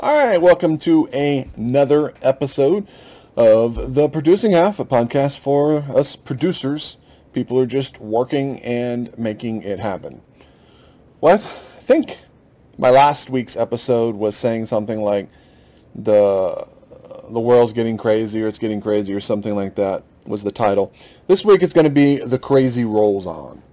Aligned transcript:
All 0.00 0.24
right, 0.24 0.40
welcome 0.40 0.78
to 0.78 1.06
another 1.06 2.14
episode 2.22 2.86
of 3.36 3.94
the 3.94 4.08
Producing 4.08 4.52
Half, 4.52 4.78
a 4.78 4.84
podcast 4.84 5.40
for 5.40 5.78
us 5.92 6.14
producers, 6.14 6.98
people 7.32 7.56
who 7.56 7.64
are 7.64 7.66
just 7.66 8.00
working 8.00 8.60
and 8.60 9.16
making 9.18 9.62
it 9.64 9.80
happen. 9.80 10.20
Well, 11.20 11.34
I 11.34 11.38
th- 11.38 11.52
think 11.80 12.18
my 12.78 12.90
last 12.90 13.28
week's 13.28 13.56
episode 13.56 14.14
was 14.14 14.36
saying 14.36 14.66
something 14.66 15.02
like 15.02 15.30
the 15.96 16.68
the 17.28 17.40
world's 17.40 17.72
getting 17.72 17.96
crazy 17.96 18.40
or 18.40 18.46
it's 18.46 18.60
getting 18.60 18.80
crazy 18.80 19.12
or 19.12 19.20
something 19.20 19.56
like 19.56 19.74
that 19.74 20.04
was 20.26 20.44
the 20.44 20.52
title. 20.52 20.92
This 21.26 21.44
week 21.44 21.60
it's 21.60 21.72
going 21.72 21.86
to 21.86 21.90
be 21.90 22.18
The 22.18 22.38
Crazy 22.38 22.84
Rolls 22.84 23.26
On 23.26 23.64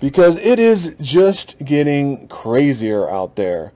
because 0.00 0.38
it 0.38 0.60
is 0.60 0.94
just 1.00 1.58
getting 1.64 2.28
crazier 2.28 3.10
out 3.10 3.34
there. 3.34 3.72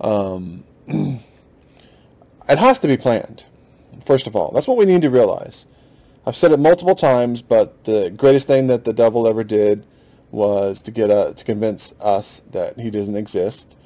Um, 0.00 0.64
it 2.48 2.58
has 2.58 2.78
to 2.78 2.88
be 2.88 2.96
planned, 2.96 3.44
first 4.04 4.26
of 4.26 4.34
all. 4.34 4.50
That's 4.52 4.66
what 4.66 4.78
we 4.78 4.86
need 4.86 5.02
to 5.02 5.10
realize. 5.10 5.66
I've 6.26 6.36
said 6.36 6.52
it 6.52 6.58
multiple 6.58 6.94
times, 6.94 7.42
but 7.42 7.84
the 7.84 8.10
greatest 8.10 8.46
thing 8.46 8.66
that 8.66 8.84
the 8.84 8.92
devil 8.92 9.26
ever 9.26 9.44
did 9.44 9.86
was 10.30 10.82
to 10.82 10.90
get 10.90 11.10
uh, 11.10 11.32
to 11.32 11.44
convince 11.44 11.94
us 12.00 12.42
that 12.50 12.78
he 12.78 12.90
doesn't 12.90 13.16
exist. 13.16 13.76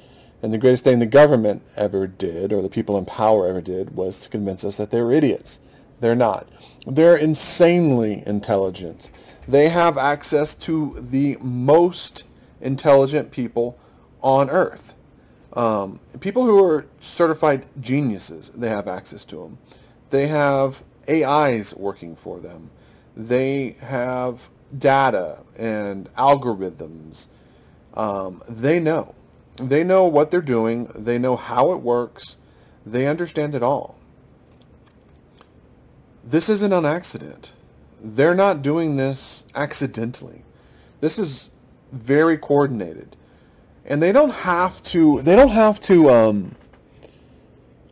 And 0.41 0.53
the 0.53 0.57
greatest 0.57 0.83
thing 0.83 0.99
the 0.99 1.05
government 1.05 1.61
ever 1.77 2.05
did, 2.05 2.51
or 2.51 2.61
the 2.61 2.69
people 2.69 2.97
in 2.97 3.05
power 3.05 3.47
ever 3.47 3.61
did, 3.61 3.95
was 3.95 4.19
to 4.21 4.29
convince 4.29 4.65
us 4.65 4.75
that 4.77 4.91
they 4.91 5.01
were 5.01 5.13
idiots. 5.13 5.59
They're 6.01 6.15
not. 6.15 6.49
They're 6.85 7.15
insanely 7.15 8.23
intelligent. 8.25 9.09
They 9.47 9.69
have 9.69 9.97
access 9.97 10.53
to 10.55 10.97
the 10.99 11.37
most 11.39 12.25
intelligent 12.59 13.31
people 13.31 13.77
on 14.21 14.49
Earth. 14.49 14.95
Um, 15.53 15.99
people 16.19 16.45
who 16.45 16.63
are 16.63 16.87
certified 16.99 17.67
geniuses, 17.79 18.51
they 18.55 18.69
have 18.69 18.87
access 18.87 19.23
to 19.25 19.37
them. 19.37 19.57
They 20.09 20.27
have 20.27 20.83
AIs 21.07 21.75
working 21.75 22.15
for 22.15 22.39
them. 22.39 22.71
They 23.15 23.75
have 23.81 24.49
data 24.75 25.43
and 25.57 26.13
algorithms. 26.15 27.27
Um, 27.93 28.41
they 28.49 28.79
know. 28.79 29.13
They 29.57 29.83
know 29.83 30.05
what 30.05 30.31
they're 30.31 30.41
doing. 30.41 30.85
They 30.95 31.19
know 31.19 31.35
how 31.35 31.71
it 31.73 31.81
works. 31.81 32.37
They 32.85 33.05
understand 33.05 33.53
it 33.53 33.61
all. 33.61 33.95
This 36.23 36.49
isn't 36.49 36.73
an 36.73 36.85
accident. 36.85 37.53
They're 38.01 38.35
not 38.35 38.61
doing 38.63 38.95
this 38.95 39.45
accidentally. 39.53 40.43
This 40.99 41.19
is 41.19 41.51
very 41.91 42.37
coordinated 42.37 43.15
and 43.85 44.01
they 44.01 44.11
don't 44.11 44.33
have 44.33 44.81
to. 44.83 45.21
They 45.21 45.35
don't 45.35 45.49
have 45.49 45.81
to. 45.81 46.09
Um, 46.09 46.55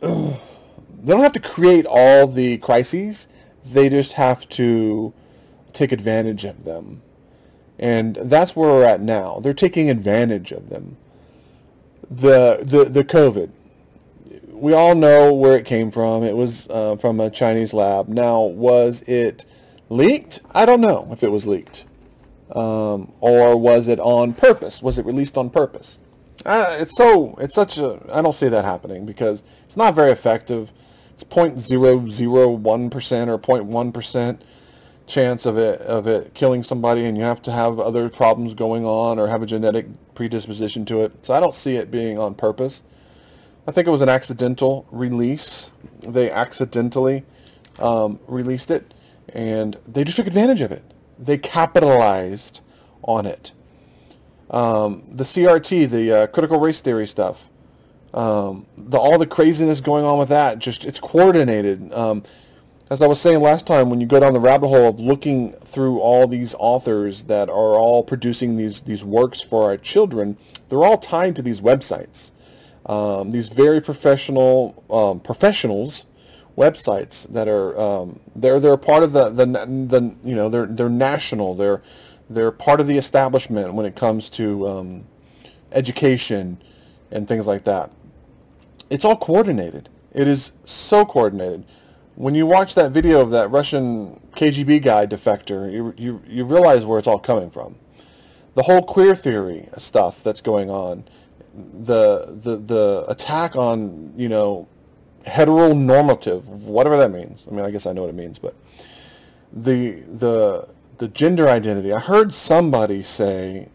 they 0.00 0.38
don't 1.06 1.22
have 1.22 1.32
to 1.32 1.40
create 1.40 1.86
all 1.86 2.26
the 2.26 2.58
crises. 2.58 3.28
They 3.64 3.88
just 3.88 4.14
have 4.14 4.48
to 4.50 5.12
take 5.72 5.92
advantage 5.92 6.44
of 6.44 6.64
them, 6.64 7.02
and 7.78 8.16
that's 8.16 8.56
where 8.56 8.70
we're 8.70 8.84
at 8.84 9.00
now. 9.00 9.40
They're 9.40 9.54
taking 9.54 9.90
advantage 9.90 10.52
of 10.52 10.68
them. 10.68 10.96
The 12.10 12.58
the 12.62 12.84
the 12.84 13.04
COVID. 13.04 13.50
We 14.50 14.74
all 14.74 14.94
know 14.94 15.34
where 15.34 15.56
it 15.56 15.64
came 15.64 15.90
from. 15.90 16.22
It 16.22 16.36
was 16.36 16.68
uh, 16.70 16.96
from 16.96 17.18
a 17.18 17.30
Chinese 17.30 17.74
lab. 17.74 18.06
Now, 18.06 18.42
was 18.42 19.02
it 19.02 19.44
leaked? 19.88 20.40
I 20.52 20.66
don't 20.66 20.80
know 20.80 21.08
if 21.10 21.24
it 21.24 21.32
was 21.32 21.48
leaked. 21.48 21.84
Um, 22.54 23.12
or 23.20 23.56
was 23.56 23.88
it 23.88 23.98
on 23.98 24.34
purpose? 24.34 24.82
Was 24.82 24.98
it 24.98 25.06
released 25.06 25.38
on 25.38 25.48
purpose? 25.48 25.98
Uh, 26.44 26.76
it's 26.80 26.96
so 26.96 27.34
it's 27.36 27.54
such 27.54 27.78
a 27.78 28.00
I 28.12 28.20
don't 28.20 28.34
see 28.34 28.48
that 28.48 28.64
happening 28.64 29.06
because 29.06 29.42
it's 29.64 29.76
not 29.76 29.94
very 29.94 30.10
effective. 30.10 30.70
It's 31.14 31.24
0.001 31.24 32.90
percent 32.90 33.30
or 33.30 33.38
0.1 33.38 33.94
percent 33.94 34.42
chance 35.06 35.46
of 35.46 35.56
it 35.56 35.80
of 35.82 36.06
it 36.06 36.34
killing 36.34 36.62
somebody, 36.62 37.04
and 37.04 37.16
you 37.16 37.24
have 37.24 37.40
to 37.42 37.52
have 37.52 37.78
other 37.78 38.10
problems 38.10 38.54
going 38.54 38.84
on 38.84 39.18
or 39.18 39.28
have 39.28 39.42
a 39.42 39.46
genetic 39.46 39.86
predisposition 40.14 40.84
to 40.86 41.02
it. 41.02 41.24
So 41.24 41.32
I 41.32 41.40
don't 41.40 41.54
see 41.54 41.76
it 41.76 41.90
being 41.90 42.18
on 42.18 42.34
purpose. 42.34 42.82
I 43.66 43.70
think 43.70 43.86
it 43.86 43.90
was 43.90 44.02
an 44.02 44.08
accidental 44.08 44.86
release. 44.90 45.70
They 46.00 46.30
accidentally 46.30 47.24
um, 47.78 48.18
released 48.26 48.70
it, 48.70 48.92
and 49.32 49.78
they 49.86 50.04
just 50.04 50.16
took 50.16 50.26
advantage 50.26 50.60
of 50.60 50.72
it 50.72 50.91
they 51.24 51.38
capitalized 51.38 52.60
on 53.02 53.26
it. 53.26 53.52
Um, 54.50 55.04
the 55.10 55.24
CRT, 55.24 55.88
the 55.88 56.12
uh, 56.12 56.26
critical 56.26 56.60
race 56.60 56.80
theory 56.80 57.06
stuff, 57.06 57.48
um, 58.12 58.66
the, 58.76 58.98
all 58.98 59.18
the 59.18 59.26
craziness 59.26 59.80
going 59.80 60.04
on 60.04 60.18
with 60.18 60.28
that, 60.28 60.58
just 60.58 60.84
it's 60.84 61.00
coordinated. 61.00 61.92
Um, 61.92 62.22
as 62.90 63.00
I 63.00 63.06
was 63.06 63.20
saying 63.20 63.40
last 63.40 63.66
time, 63.66 63.88
when 63.88 64.02
you 64.02 64.06
go 64.06 64.20
down 64.20 64.34
the 64.34 64.40
rabbit 64.40 64.68
hole 64.68 64.88
of 64.88 65.00
looking 65.00 65.52
through 65.52 65.98
all 66.00 66.26
these 66.26 66.54
authors 66.58 67.22
that 67.24 67.48
are 67.48 67.74
all 67.78 68.04
producing 68.04 68.56
these 68.56 68.80
these 68.80 69.02
works 69.02 69.40
for 69.40 69.64
our 69.64 69.78
children, 69.78 70.36
they're 70.68 70.84
all 70.84 70.98
tied 70.98 71.34
to 71.36 71.42
these 71.42 71.62
websites. 71.62 72.32
Um, 72.84 73.30
these 73.30 73.48
very 73.48 73.80
professional 73.80 74.84
um, 74.90 75.20
professionals 75.20 76.04
websites 76.56 77.26
that 77.32 77.48
are 77.48 77.78
um, 77.80 78.20
they're 78.36 78.60
they're 78.60 78.76
part 78.76 79.02
of 79.02 79.12
the, 79.12 79.30
the 79.30 79.46
the 79.46 80.14
you 80.22 80.34
know 80.34 80.48
they're 80.48 80.66
they're 80.66 80.88
national 80.88 81.54
they're 81.54 81.82
they're 82.28 82.50
part 82.50 82.80
of 82.80 82.86
the 82.86 82.96
establishment 82.96 83.74
when 83.74 83.86
it 83.86 83.96
comes 83.96 84.30
to 84.30 84.66
um, 84.68 85.04
education 85.72 86.62
and 87.10 87.28
things 87.28 87.46
like 87.46 87.64
that. 87.64 87.90
It's 88.90 89.04
all 89.04 89.16
coordinated. 89.16 89.88
It 90.12 90.28
is 90.28 90.52
so 90.64 91.04
coordinated. 91.04 91.64
When 92.14 92.34
you 92.34 92.46
watch 92.46 92.74
that 92.74 92.90
video 92.90 93.20
of 93.20 93.30
that 93.30 93.50
Russian 93.50 94.20
KGB 94.32 94.82
guy 94.82 95.06
defector, 95.06 95.72
you, 95.72 95.94
you, 95.96 96.22
you 96.26 96.44
realize 96.44 96.84
where 96.84 96.98
it's 96.98 97.08
all 97.08 97.18
coming 97.18 97.50
from. 97.50 97.76
The 98.54 98.64
whole 98.64 98.82
queer 98.82 99.14
theory 99.14 99.68
stuff 99.78 100.22
that's 100.22 100.42
going 100.42 100.68
on, 100.68 101.04
the 101.54 102.38
the 102.42 102.56
the 102.56 103.04
attack 103.08 103.56
on 103.56 104.12
you 104.16 104.28
know 104.28 104.68
heteronormative, 105.24 106.44
whatever 106.44 106.96
that 106.96 107.10
means. 107.10 107.44
I 107.50 107.54
mean, 107.54 107.64
I 107.64 107.70
guess 107.70 107.86
I 107.86 107.92
know 107.92 108.02
what 108.02 108.10
it 108.10 108.16
means, 108.16 108.38
but 108.38 108.54
the 109.52 110.00
the 110.00 110.68
the 110.98 111.08
gender 111.08 111.48
identity. 111.48 111.92
I 111.92 111.98
heard 111.98 112.32
somebody 112.32 113.02
say, 113.02 113.68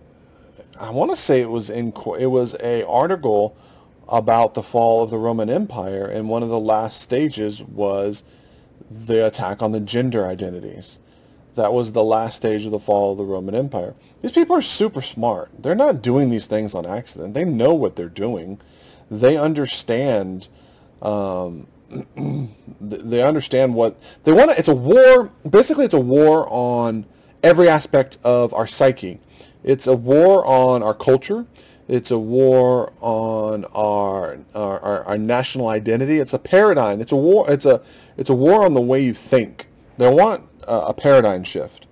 I 0.79 0.89
want 0.91 1.11
to 1.11 1.17
say 1.17 1.41
it 1.41 1.49
was 1.49 1.69
in 1.69 1.93
it 2.19 2.27
was 2.27 2.55
a 2.61 2.85
article 2.87 3.55
about 4.09 4.53
the 4.53 4.63
fall 4.63 5.03
of 5.03 5.09
the 5.09 5.17
Roman 5.17 5.49
Empire, 5.49 6.05
and 6.05 6.29
one 6.29 6.43
of 6.43 6.49
the 6.49 6.59
last 6.59 7.01
stages 7.01 7.61
was 7.63 8.23
the 8.89 9.25
attack 9.25 9.61
on 9.61 9.71
the 9.71 9.79
gender 9.79 10.27
identities. 10.27 10.99
That 11.55 11.73
was 11.73 11.91
the 11.91 12.03
last 12.03 12.37
stage 12.37 12.65
of 12.65 12.71
the 12.71 12.79
fall 12.79 13.11
of 13.11 13.17
the 13.17 13.23
Roman 13.23 13.55
Empire. 13.55 13.95
These 14.21 14.31
people 14.31 14.55
are 14.55 14.61
super 14.61 15.01
smart. 15.01 15.49
They're 15.57 15.75
not 15.75 16.01
doing 16.01 16.29
these 16.29 16.45
things 16.45 16.75
on 16.75 16.85
accident. 16.85 17.33
They 17.33 17.45
know 17.45 17.73
what 17.73 17.95
they're 17.95 18.07
doing. 18.09 18.59
They 19.09 19.37
understand 19.37 20.47
um, 21.01 21.67
they 22.81 23.23
understand 23.23 23.75
what 23.75 23.99
they 24.23 24.31
want. 24.31 24.51
To, 24.51 24.57
It's 24.57 24.67
a 24.67 24.75
war. 24.75 25.31
Basically, 25.49 25.85
it's 25.85 25.93
a 25.93 25.99
war 25.99 26.47
on 26.49 27.05
every 27.43 27.69
aspect 27.69 28.17
of 28.23 28.53
our 28.53 28.67
psyche. 28.67 29.19
It's 29.63 29.87
a 29.87 29.95
war 29.95 30.45
on 30.45 30.83
our 30.83 30.93
culture. 30.93 31.45
It's 31.87 32.11
a 32.11 32.19
war 32.19 32.91
on 32.99 33.63
our, 33.73 34.39
our, 34.53 34.79
our, 34.79 35.03
our 35.05 35.17
national 35.17 35.69
identity. 35.69 36.19
It's 36.19 36.33
a 36.33 36.39
paradigm. 36.39 36.99
It's 36.99 37.13
a 37.13 37.15
war. 37.15 37.49
It's 37.49 37.65
a 37.65 37.81
it's 38.17 38.29
a 38.29 38.33
war 38.33 38.65
on 38.65 38.73
the 38.73 38.81
way 38.81 39.01
you 39.03 39.13
think. 39.13 39.67
They 39.97 40.09
want 40.09 40.43
a, 40.67 40.77
a 40.77 40.93
paradigm 40.93 41.43
shift, 41.43 41.87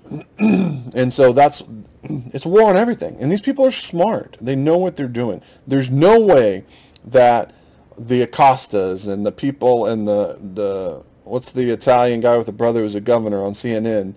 and 0.38 1.12
so 1.12 1.32
that's 1.32 1.62
it's 2.08 2.46
a 2.46 2.48
war 2.48 2.70
on 2.70 2.76
everything. 2.76 3.16
And 3.20 3.30
these 3.30 3.40
people 3.42 3.66
are 3.66 3.70
smart. 3.70 4.38
They 4.40 4.56
know 4.56 4.78
what 4.78 4.96
they're 4.96 5.08
doing. 5.08 5.42
There's 5.66 5.90
no 5.90 6.18
way 6.18 6.64
that 7.04 7.52
the 7.98 8.26
Acostas 8.26 9.10
and 9.10 9.26
the 9.26 9.32
people 9.32 9.86
and 9.86 10.06
the 10.06 10.38
the 10.54 11.02
what's 11.24 11.50
the 11.50 11.70
Italian 11.70 12.20
guy 12.20 12.36
with 12.36 12.46
the 12.46 12.52
brother 12.52 12.80
who's 12.80 12.94
a 12.94 13.00
governor 13.00 13.42
on 13.42 13.52
CNN. 13.52 14.14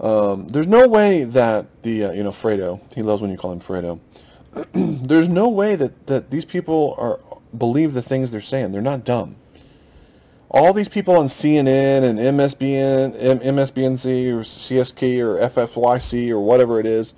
Um, 0.00 0.46
there's 0.48 0.66
no 0.66 0.86
way 0.86 1.24
that 1.24 1.82
the 1.82 2.06
uh, 2.06 2.12
you 2.12 2.22
know 2.22 2.30
Fredo. 2.30 2.80
He 2.94 3.02
loves 3.02 3.22
when 3.22 3.30
you 3.30 3.36
call 3.36 3.52
him 3.52 3.60
Fredo. 3.60 4.00
there's 4.72 5.28
no 5.28 5.48
way 5.48 5.76
that 5.76 6.06
that 6.06 6.30
these 6.30 6.44
people 6.44 6.94
are 6.98 7.20
believe 7.56 7.94
the 7.94 8.02
things 8.02 8.30
they're 8.30 8.40
saying. 8.40 8.72
They're 8.72 8.82
not 8.82 9.04
dumb. 9.04 9.36
All 10.50 10.72
these 10.72 10.88
people 10.88 11.18
on 11.18 11.26
CNN 11.26 12.02
and 12.02 12.18
MSBN, 12.18 13.16
M- 13.22 13.40
MSBNC 13.40 14.28
or 14.32 14.40
CSK 14.40 15.20
or 15.20 15.38
FFYC 15.46 16.30
or 16.30 16.40
whatever 16.40 16.80
it 16.80 16.86
is, 16.86 17.12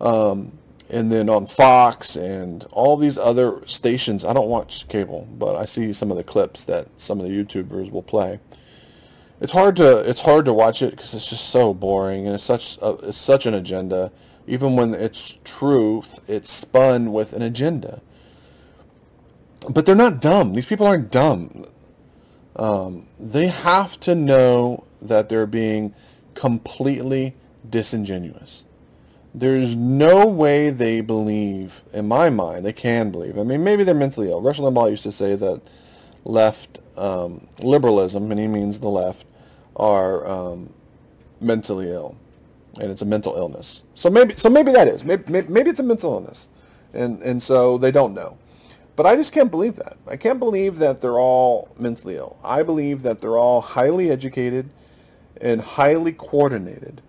um, 0.00 0.52
and 0.90 1.10
then 1.12 1.28
on 1.30 1.46
Fox 1.46 2.16
and 2.16 2.64
all 2.72 2.96
these 2.96 3.18
other 3.18 3.66
stations. 3.66 4.24
I 4.24 4.32
don't 4.32 4.48
watch 4.48 4.88
cable, 4.88 5.28
but 5.38 5.56
I 5.56 5.64
see 5.64 5.92
some 5.92 6.10
of 6.10 6.16
the 6.16 6.24
clips 6.24 6.64
that 6.64 6.88
some 6.98 7.20
of 7.20 7.26
the 7.26 7.32
YouTubers 7.32 7.90
will 7.90 8.02
play. 8.02 8.40
It's 9.40 9.52
hard 9.52 9.76
to 9.76 9.98
it's 9.98 10.22
hard 10.22 10.44
to 10.46 10.52
watch 10.52 10.82
it 10.82 10.90
because 10.92 11.14
it's 11.14 11.30
just 11.30 11.48
so 11.48 11.72
boring 11.72 12.26
and 12.26 12.34
it's 12.34 12.44
such 12.44 12.78
a, 12.82 12.90
it's 13.08 13.18
such 13.18 13.46
an 13.46 13.54
agenda. 13.54 14.12
Even 14.46 14.76
when 14.76 14.94
it's 14.94 15.38
truth, 15.44 16.20
it's 16.28 16.50
spun 16.52 17.12
with 17.12 17.32
an 17.32 17.42
agenda. 17.42 18.02
but 19.68 19.86
they're 19.86 19.94
not 19.94 20.20
dumb. 20.20 20.54
These 20.54 20.66
people 20.66 20.86
aren't 20.86 21.10
dumb. 21.10 21.66
Um, 22.56 23.06
they 23.18 23.48
have 23.48 24.00
to 24.00 24.14
know 24.14 24.84
that 25.00 25.28
they're 25.28 25.46
being 25.46 25.94
completely 26.34 27.36
disingenuous. 27.68 28.64
There's 29.32 29.76
no 29.76 30.26
way 30.26 30.70
they 30.70 31.00
believe, 31.00 31.82
in 31.92 32.08
my 32.08 32.30
mind, 32.30 32.64
they 32.64 32.72
can 32.72 33.10
believe. 33.10 33.38
I 33.38 33.44
mean, 33.44 33.62
maybe 33.62 33.84
they're 33.84 33.94
mentally 33.94 34.28
ill. 34.28 34.40
Rush 34.42 34.58
Limbaugh 34.58 34.90
used 34.90 35.04
to 35.04 35.12
say 35.12 35.36
that 35.36 35.62
left 36.24 36.80
um, 36.96 37.46
liberalism, 37.60 38.30
and 38.30 38.40
he 38.40 38.48
means 38.48 38.80
the 38.80 38.88
left, 38.88 39.24
are 39.76 40.26
um, 40.26 40.72
mentally 41.40 41.90
ill, 41.90 42.16
and 42.80 42.90
it's 42.90 43.02
a 43.02 43.06
mental 43.06 43.36
illness. 43.36 43.82
So 43.94 44.10
maybe, 44.10 44.34
so 44.36 44.50
maybe 44.50 44.72
that 44.72 44.88
is. 44.88 45.04
Maybe, 45.04 45.42
maybe 45.48 45.70
it's 45.70 45.80
a 45.80 45.84
mental 45.84 46.12
illness, 46.14 46.48
and 46.92 47.22
and 47.22 47.42
so 47.42 47.78
they 47.78 47.92
don't 47.92 48.14
know. 48.14 48.36
But 48.96 49.06
I 49.06 49.16
just 49.16 49.32
can't 49.32 49.50
believe 49.50 49.76
that. 49.76 49.96
I 50.06 50.16
can't 50.16 50.38
believe 50.38 50.78
that 50.80 51.00
they're 51.00 51.18
all 51.18 51.70
mentally 51.78 52.16
ill. 52.16 52.36
I 52.44 52.62
believe 52.62 53.02
that 53.02 53.20
they're 53.20 53.38
all 53.38 53.60
highly 53.60 54.10
educated 54.10 54.68
and 55.40 55.60
highly 55.60 56.12
coordinated. 56.12 57.00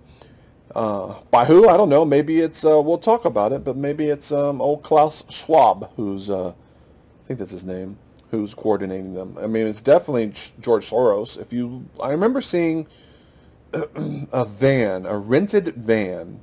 Uh, 0.75 1.15
by 1.31 1.45
who? 1.45 1.67
I 1.69 1.77
don't 1.77 1.89
know. 1.89 2.05
Maybe 2.05 2.39
it's, 2.39 2.63
uh, 2.65 2.81
we'll 2.81 2.97
talk 2.97 3.25
about 3.25 3.51
it, 3.51 3.63
but 3.63 3.75
maybe 3.75 4.05
it's 4.05 4.31
um, 4.31 4.61
old 4.61 4.83
Klaus 4.83 5.23
Schwab, 5.29 5.91
who's, 5.95 6.29
uh, 6.29 6.49
I 6.49 7.27
think 7.27 7.39
that's 7.39 7.51
his 7.51 7.63
name, 7.63 7.97
who's 8.29 8.53
coordinating 8.53 9.13
them. 9.13 9.37
I 9.39 9.47
mean, 9.47 9.67
it's 9.67 9.81
definitely 9.81 10.33
George 10.59 10.89
Soros. 10.89 11.39
If 11.39 11.51
you, 11.51 11.89
I 12.01 12.11
remember 12.11 12.41
seeing 12.41 12.87
a 13.73 14.45
van, 14.45 15.05
a 15.05 15.17
rented 15.17 15.75
van, 15.75 16.41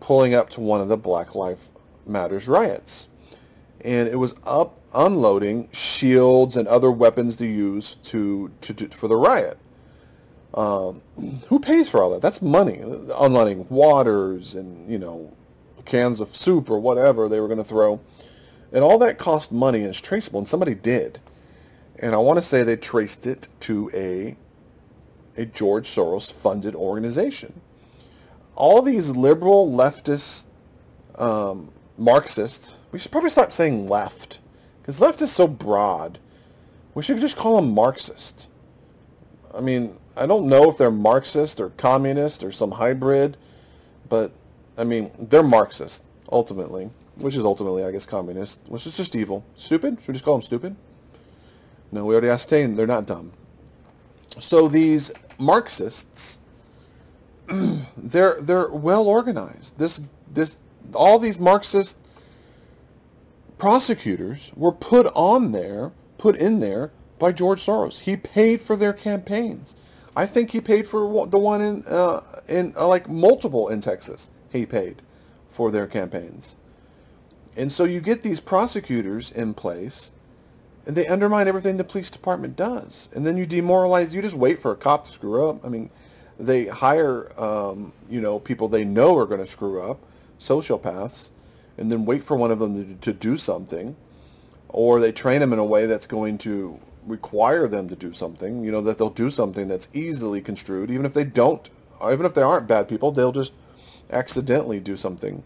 pulling 0.00 0.34
up 0.34 0.50
to 0.50 0.60
one 0.60 0.80
of 0.80 0.88
the 0.88 0.96
Black 0.96 1.34
Lives 1.34 1.70
Matters 2.06 2.46
riots 2.46 3.08
and 3.86 4.08
it 4.08 4.16
was 4.16 4.34
up 4.44 4.80
unloading 4.94 5.68
shields 5.72 6.56
and 6.56 6.66
other 6.68 6.90
weapons 6.90 7.36
to 7.36 7.46
use 7.46 7.96
to, 8.02 8.50
to, 8.60 8.74
to 8.74 8.88
for 8.88 9.08
the 9.08 9.16
riot. 9.16 9.58
Um, 10.56 11.02
who 11.48 11.60
pays 11.60 11.88
for 11.88 12.02
all 12.02 12.10
that? 12.10 12.22
That's 12.22 12.40
money. 12.40 12.80
Unloading 13.18 13.66
waters 13.68 14.54
and 14.54 14.90
you 14.90 14.98
know 14.98 15.32
cans 15.84 16.20
of 16.20 16.34
soup 16.34 16.70
or 16.70 16.78
whatever 16.78 17.28
they 17.28 17.40
were 17.40 17.46
going 17.46 17.58
to 17.58 17.64
throw, 17.64 18.00
and 18.72 18.82
all 18.82 18.98
that 18.98 19.18
cost 19.18 19.52
money 19.52 19.80
and 19.80 19.88
it's 19.88 20.00
traceable. 20.00 20.38
And 20.38 20.48
somebody 20.48 20.74
did, 20.74 21.20
and 21.98 22.14
I 22.14 22.18
want 22.18 22.38
to 22.38 22.42
say 22.42 22.62
they 22.62 22.76
traced 22.76 23.26
it 23.26 23.48
to 23.60 23.90
a 23.92 24.36
a 25.36 25.44
George 25.44 25.88
Soros 25.88 26.32
funded 26.32 26.74
organization. 26.74 27.60
All 28.54 28.80
these 28.80 29.10
liberal 29.10 29.70
leftist 29.70 30.44
um, 31.16 31.70
Marxist. 31.98 32.76
We 32.92 32.98
should 32.98 33.12
probably 33.12 33.30
stop 33.30 33.52
saying 33.52 33.86
left, 33.86 34.38
because 34.80 35.00
left 35.00 35.22
is 35.22 35.32
so 35.32 35.46
broad. 35.46 36.18
We 36.94 37.02
should 37.02 37.18
just 37.18 37.36
call 37.36 37.56
them 37.56 37.74
Marxist. 37.74 38.48
I 39.54 39.60
mean, 39.60 39.96
I 40.16 40.26
don't 40.26 40.46
know 40.46 40.70
if 40.70 40.78
they're 40.78 40.90
Marxist 40.90 41.60
or 41.60 41.70
communist 41.70 42.42
or 42.42 42.50
some 42.50 42.72
hybrid, 42.72 43.36
but 44.08 44.32
I 44.78 44.84
mean, 44.84 45.10
they're 45.18 45.42
Marxist 45.42 46.02
ultimately, 46.30 46.90
which 47.16 47.34
is 47.34 47.44
ultimately, 47.44 47.84
I 47.84 47.90
guess, 47.90 48.06
communist, 48.06 48.62
which 48.66 48.86
is 48.86 48.96
just 48.96 49.14
evil. 49.14 49.44
Stupid? 49.56 49.98
Should 50.00 50.08
we 50.08 50.14
just 50.14 50.24
call 50.24 50.34
them 50.34 50.42
stupid? 50.42 50.76
No, 51.92 52.04
we 52.04 52.14
already 52.14 52.28
ascertained 52.28 52.78
they're 52.78 52.86
not 52.86 53.06
dumb. 53.06 53.32
So 54.38 54.68
these 54.68 55.12
Marxists, 55.38 56.38
they're 57.96 58.40
they're 58.40 58.68
well 58.68 59.06
organized. 59.06 59.78
This 59.78 60.00
this 60.32 60.58
all 60.94 61.18
these 61.18 61.40
Marxist 61.40 61.96
prosecutors 63.58 64.52
were 64.54 64.72
put 64.72 65.06
on 65.14 65.52
there, 65.52 65.92
put 66.18 66.36
in 66.36 66.60
there 66.60 66.90
by 67.18 67.32
George 67.32 67.64
Soros. 67.64 68.00
He 68.00 68.16
paid 68.16 68.60
for 68.60 68.76
their 68.76 68.92
campaigns. 68.92 69.74
I 70.16 70.24
think 70.26 70.50
he 70.50 70.60
paid 70.60 70.86
for 70.88 71.26
the 71.26 71.38
one 71.38 71.60
in 71.60 71.84
uh, 71.86 72.22
in 72.48 72.74
uh, 72.76 72.88
like 72.88 73.08
multiple 73.08 73.68
in 73.68 73.80
Texas. 73.82 74.30
He 74.50 74.64
paid 74.64 75.02
for 75.50 75.70
their 75.70 75.86
campaigns, 75.86 76.56
and 77.54 77.70
so 77.70 77.84
you 77.84 78.00
get 78.00 78.22
these 78.22 78.40
prosecutors 78.40 79.30
in 79.30 79.52
place, 79.52 80.12
and 80.86 80.96
they 80.96 81.06
undermine 81.06 81.48
everything 81.48 81.76
the 81.76 81.84
police 81.84 82.10
department 82.10 82.56
does, 82.56 83.10
and 83.14 83.26
then 83.26 83.36
you 83.36 83.44
demoralize. 83.44 84.14
You 84.14 84.22
just 84.22 84.34
wait 84.34 84.58
for 84.58 84.72
a 84.72 84.76
cop 84.76 85.04
to 85.04 85.10
screw 85.10 85.48
up. 85.48 85.62
I 85.64 85.68
mean, 85.68 85.90
they 86.38 86.66
hire 86.66 87.30
um, 87.40 87.92
you 88.08 88.20
know 88.22 88.38
people 88.38 88.68
they 88.68 88.84
know 88.84 89.16
are 89.18 89.26
going 89.26 89.40
to 89.40 89.46
screw 89.46 89.82
up 89.82 90.00
sociopaths 90.38 91.30
and 91.78 91.90
then 91.90 92.04
wait 92.04 92.22
for 92.24 92.36
one 92.36 92.50
of 92.50 92.58
them 92.58 92.98
to, 92.98 93.00
to 93.00 93.12
do 93.12 93.36
something 93.36 93.96
or 94.68 95.00
they 95.00 95.12
train 95.12 95.40
them 95.40 95.52
in 95.52 95.58
a 95.58 95.64
way 95.64 95.86
that's 95.86 96.06
going 96.06 96.36
to 96.38 96.78
require 97.06 97.68
them 97.68 97.88
to 97.88 97.96
do 97.96 98.12
something 98.12 98.64
you 98.64 98.72
know 98.72 98.80
that 98.80 98.98
they'll 98.98 99.10
do 99.10 99.30
something 99.30 99.68
that's 99.68 99.88
easily 99.92 100.40
construed. 100.40 100.90
Even 100.90 101.06
if 101.06 101.14
they 101.14 101.24
don't 101.24 101.70
even 102.10 102.26
if 102.26 102.34
they 102.34 102.42
aren't 102.42 102.66
bad 102.66 102.88
people 102.88 103.12
they'll 103.12 103.32
just 103.32 103.52
accidentally 104.10 104.80
do 104.80 104.96
something. 104.96 105.42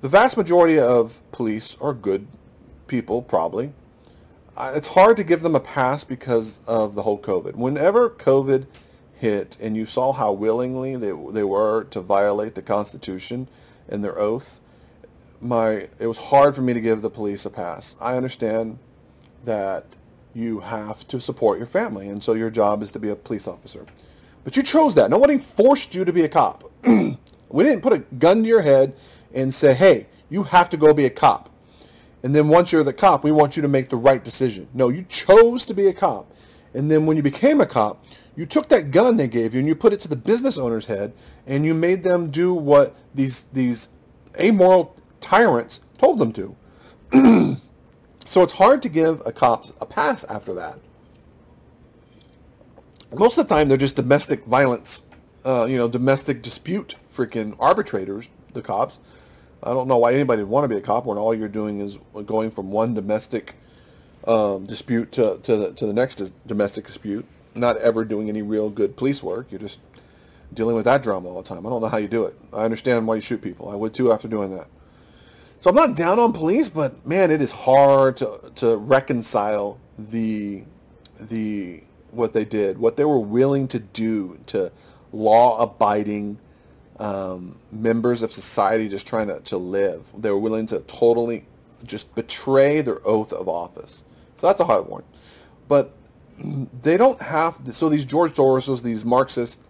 The 0.00 0.08
vast 0.08 0.36
majority 0.36 0.78
of 0.78 1.20
police 1.32 1.76
are 1.80 1.92
good 1.92 2.26
people 2.86 3.22
probably. 3.22 3.72
Uh, 4.56 4.72
it's 4.74 4.88
hard 4.88 5.16
to 5.16 5.24
give 5.24 5.42
them 5.42 5.54
a 5.54 5.60
pass 5.60 6.02
because 6.02 6.60
of 6.66 6.94
the 6.94 7.02
whole 7.02 7.18
covid. 7.18 7.54
Whenever 7.54 8.10
covid 8.10 8.66
hit 9.14 9.56
and 9.60 9.76
you 9.76 9.86
saw 9.86 10.12
how 10.12 10.32
willingly 10.32 10.96
they, 10.96 11.12
they 11.30 11.42
were 11.42 11.84
to 11.84 12.00
violate 12.00 12.54
the 12.54 12.62
constitution 12.62 13.48
and 13.88 14.02
their 14.02 14.18
oath, 14.18 14.60
my 15.40 15.88
it 15.98 16.06
was 16.06 16.18
hard 16.18 16.54
for 16.54 16.62
me 16.62 16.72
to 16.74 16.80
give 16.80 17.02
the 17.02 17.10
police 17.10 17.44
a 17.44 17.50
pass. 17.50 17.96
I 18.00 18.16
understand 18.16 18.78
that 19.44 19.84
you 20.38 20.60
have 20.60 21.06
to 21.08 21.20
support 21.20 21.58
your 21.58 21.66
family, 21.66 22.08
and 22.08 22.22
so 22.22 22.34
your 22.34 22.50
job 22.50 22.82
is 22.82 22.92
to 22.92 22.98
be 22.98 23.08
a 23.08 23.16
police 23.16 23.48
officer. 23.48 23.84
But 24.44 24.56
you 24.56 24.62
chose 24.62 24.94
that. 24.94 25.10
Nobody 25.10 25.36
forced 25.36 25.94
you 25.94 26.04
to 26.04 26.12
be 26.12 26.22
a 26.22 26.28
cop. 26.28 26.70
we 26.84 27.64
didn't 27.64 27.80
put 27.82 27.92
a 27.92 27.98
gun 27.98 28.44
to 28.44 28.48
your 28.48 28.62
head 28.62 28.94
and 29.34 29.52
say, 29.52 29.74
hey, 29.74 30.06
you 30.30 30.44
have 30.44 30.70
to 30.70 30.76
go 30.76 30.94
be 30.94 31.06
a 31.06 31.10
cop. 31.10 31.50
And 32.22 32.34
then 32.34 32.48
once 32.48 32.70
you're 32.70 32.84
the 32.84 32.92
cop, 32.92 33.24
we 33.24 33.32
want 33.32 33.56
you 33.56 33.62
to 33.62 33.68
make 33.68 33.90
the 33.90 33.96
right 33.96 34.24
decision. 34.24 34.68
No, 34.74 34.88
you 34.88 35.04
chose 35.08 35.64
to 35.66 35.74
be 35.74 35.88
a 35.88 35.92
cop. 35.92 36.30
And 36.72 36.90
then 36.90 37.04
when 37.04 37.16
you 37.16 37.22
became 37.22 37.60
a 37.60 37.66
cop, 37.66 38.04
you 38.36 38.46
took 38.46 38.68
that 38.68 38.92
gun 38.92 39.16
they 39.16 39.26
gave 39.26 39.54
you 39.54 39.58
and 39.58 39.68
you 39.68 39.74
put 39.74 39.92
it 39.92 40.00
to 40.00 40.08
the 40.08 40.16
business 40.16 40.56
owner's 40.56 40.86
head 40.86 41.12
and 41.46 41.64
you 41.64 41.74
made 41.74 42.04
them 42.04 42.30
do 42.30 42.54
what 42.54 42.94
these 43.12 43.44
these 43.52 43.88
amoral 44.38 44.96
tyrants 45.20 45.80
told 45.96 46.20
them 46.20 46.32
to. 46.32 47.60
so 48.28 48.42
it's 48.42 48.52
hard 48.52 48.82
to 48.82 48.88
give 48.88 49.22
a 49.24 49.32
cop 49.32 49.64
a 49.80 49.86
pass 49.86 50.22
after 50.24 50.52
that. 50.54 50.78
Most 53.16 53.38
of 53.38 53.48
the 53.48 53.54
time, 53.54 53.68
they're 53.68 53.78
just 53.78 53.96
domestic 53.96 54.44
violence, 54.44 55.02
uh, 55.46 55.66
you 55.68 55.78
know, 55.78 55.88
domestic 55.88 56.42
dispute 56.42 56.94
freaking 57.14 57.56
arbitrators, 57.58 58.28
the 58.52 58.60
cops. 58.60 59.00
I 59.62 59.70
don't 59.70 59.88
know 59.88 59.96
why 59.96 60.12
anybody 60.12 60.42
would 60.42 60.50
want 60.50 60.64
to 60.64 60.68
be 60.68 60.76
a 60.76 60.80
cop 60.80 61.06
when 61.06 61.16
all 61.16 61.34
you're 61.34 61.48
doing 61.48 61.80
is 61.80 61.98
going 62.26 62.50
from 62.50 62.70
one 62.70 62.92
domestic 62.92 63.54
um, 64.26 64.66
dispute 64.66 65.10
to, 65.12 65.38
to, 65.42 65.56
the, 65.56 65.72
to 65.72 65.86
the 65.86 65.94
next 65.94 66.32
domestic 66.46 66.86
dispute 66.86 67.24
not 67.54 67.78
ever 67.78 68.04
doing 68.04 68.28
any 68.28 68.42
real 68.42 68.68
good 68.68 68.94
police 68.96 69.22
work. 69.22 69.46
You're 69.50 69.60
just 69.60 69.80
dealing 70.52 70.76
with 70.76 70.84
that 70.84 71.02
drama 71.02 71.28
all 71.28 71.42
the 71.42 71.48
time. 71.48 71.66
I 71.66 71.70
don't 71.70 71.80
know 71.80 71.88
how 71.88 71.96
you 71.96 72.08
do 72.08 72.24
it. 72.26 72.38
I 72.52 72.64
understand 72.64 73.06
why 73.06 73.16
you 73.16 73.20
shoot 73.22 73.40
people. 73.40 73.70
I 73.70 73.74
would 73.74 73.94
too 73.94 74.12
after 74.12 74.28
doing 74.28 74.54
that. 74.54 74.68
So 75.60 75.70
I'm 75.70 75.76
not 75.76 75.96
down 75.96 76.18
on 76.18 76.32
police, 76.32 76.68
but 76.68 77.04
man, 77.06 77.30
it 77.30 77.42
is 77.42 77.50
hard 77.50 78.16
to 78.18 78.52
to 78.56 78.76
reconcile 78.76 79.78
the 79.98 80.62
the 81.20 81.82
what 82.10 82.32
they 82.32 82.44
did, 82.44 82.78
what 82.78 82.96
they 82.96 83.04
were 83.04 83.18
willing 83.18 83.68
to 83.68 83.78
do 83.78 84.38
to 84.46 84.72
law-abiding 85.12 86.38
um, 86.98 87.56
members 87.70 88.22
of 88.22 88.32
society 88.32 88.88
just 88.88 89.06
trying 89.06 89.28
to, 89.28 89.40
to 89.40 89.58
live. 89.58 90.08
They 90.16 90.30
were 90.30 90.38
willing 90.38 90.66
to 90.66 90.80
totally 90.80 91.44
just 91.84 92.14
betray 92.14 92.80
their 92.80 93.06
oath 93.06 93.32
of 93.32 93.48
office. 93.48 94.04
So 94.36 94.46
that's 94.46 94.60
a 94.60 94.64
hard 94.64 94.86
one. 94.86 95.04
But 95.68 95.94
they 96.82 96.96
don't 96.96 97.20
have 97.20 97.62
to, 97.64 97.72
so 97.72 97.88
these 97.88 98.04
George 98.04 98.34
Soroses, 98.34 98.82
these 98.82 99.04
Marxists, 99.04 99.62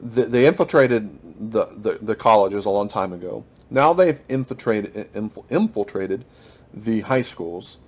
they, 0.00 0.24
they 0.24 0.46
infiltrated 0.46 1.18
the, 1.52 1.66
the, 1.66 1.98
the 2.00 2.14
colleges 2.14 2.64
a 2.64 2.70
long 2.70 2.88
time 2.88 3.12
ago. 3.12 3.44
Now 3.70 3.92
they've 3.92 4.20
infiltrated 4.28 5.08
infiltrated 5.48 6.24
the 6.72 7.00
high 7.00 7.22
schools. 7.22 7.78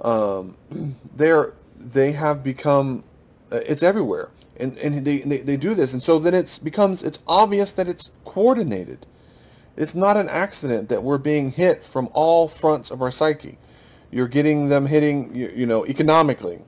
Um, 0.00 0.56
they're 1.14 1.54
they 1.78 2.12
have 2.12 2.44
become 2.44 3.04
uh, 3.52 3.60
it's 3.66 3.82
everywhere, 3.82 4.30
and 4.56 4.78
and 4.78 5.04
they, 5.04 5.18
they 5.18 5.38
they 5.38 5.56
do 5.56 5.74
this, 5.74 5.92
and 5.92 6.02
so 6.02 6.18
then 6.18 6.34
it's 6.34 6.58
becomes 6.58 7.02
it's 7.02 7.18
obvious 7.26 7.72
that 7.72 7.88
it's 7.88 8.10
coordinated. 8.24 9.06
It's 9.76 9.94
not 9.94 10.16
an 10.16 10.28
accident 10.28 10.88
that 10.88 11.02
we're 11.02 11.18
being 11.18 11.52
hit 11.52 11.84
from 11.84 12.08
all 12.12 12.48
fronts 12.48 12.90
of 12.90 13.00
our 13.00 13.10
psyche. 13.10 13.58
You're 14.10 14.28
getting 14.28 14.68
them 14.68 14.86
hitting 14.86 15.34
you, 15.34 15.52
you 15.54 15.66
know 15.66 15.86
economically 15.86 16.60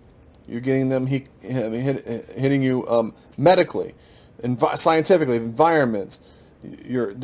you're 0.48 0.60
getting 0.60 0.88
them 0.88 1.06
he, 1.06 1.26
hit, 1.40 2.04
hitting 2.36 2.62
you 2.62 2.86
um, 2.88 3.14
medically, 3.36 3.94
envi- 4.42 4.76
scientifically, 4.76 5.36
environments. 5.36 6.18
You're 6.84 7.14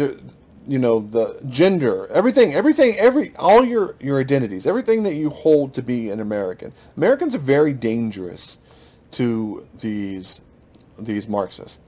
you 0.68 0.78
know 0.78 1.00
the 1.00 1.40
gender 1.48 2.06
everything 2.12 2.54
everything 2.54 2.94
every 2.98 3.34
all 3.36 3.64
your 3.64 3.96
your 4.00 4.20
identities 4.20 4.66
everything 4.66 5.02
that 5.02 5.14
you 5.14 5.30
hold 5.30 5.74
to 5.74 5.82
be 5.82 6.10
an 6.10 6.20
american. 6.20 6.72
Americans 6.96 7.34
are 7.34 7.38
very 7.38 7.72
dangerous 7.72 8.58
to 9.10 9.66
these 9.80 10.40
these 10.98 11.28
marxists. 11.28 11.80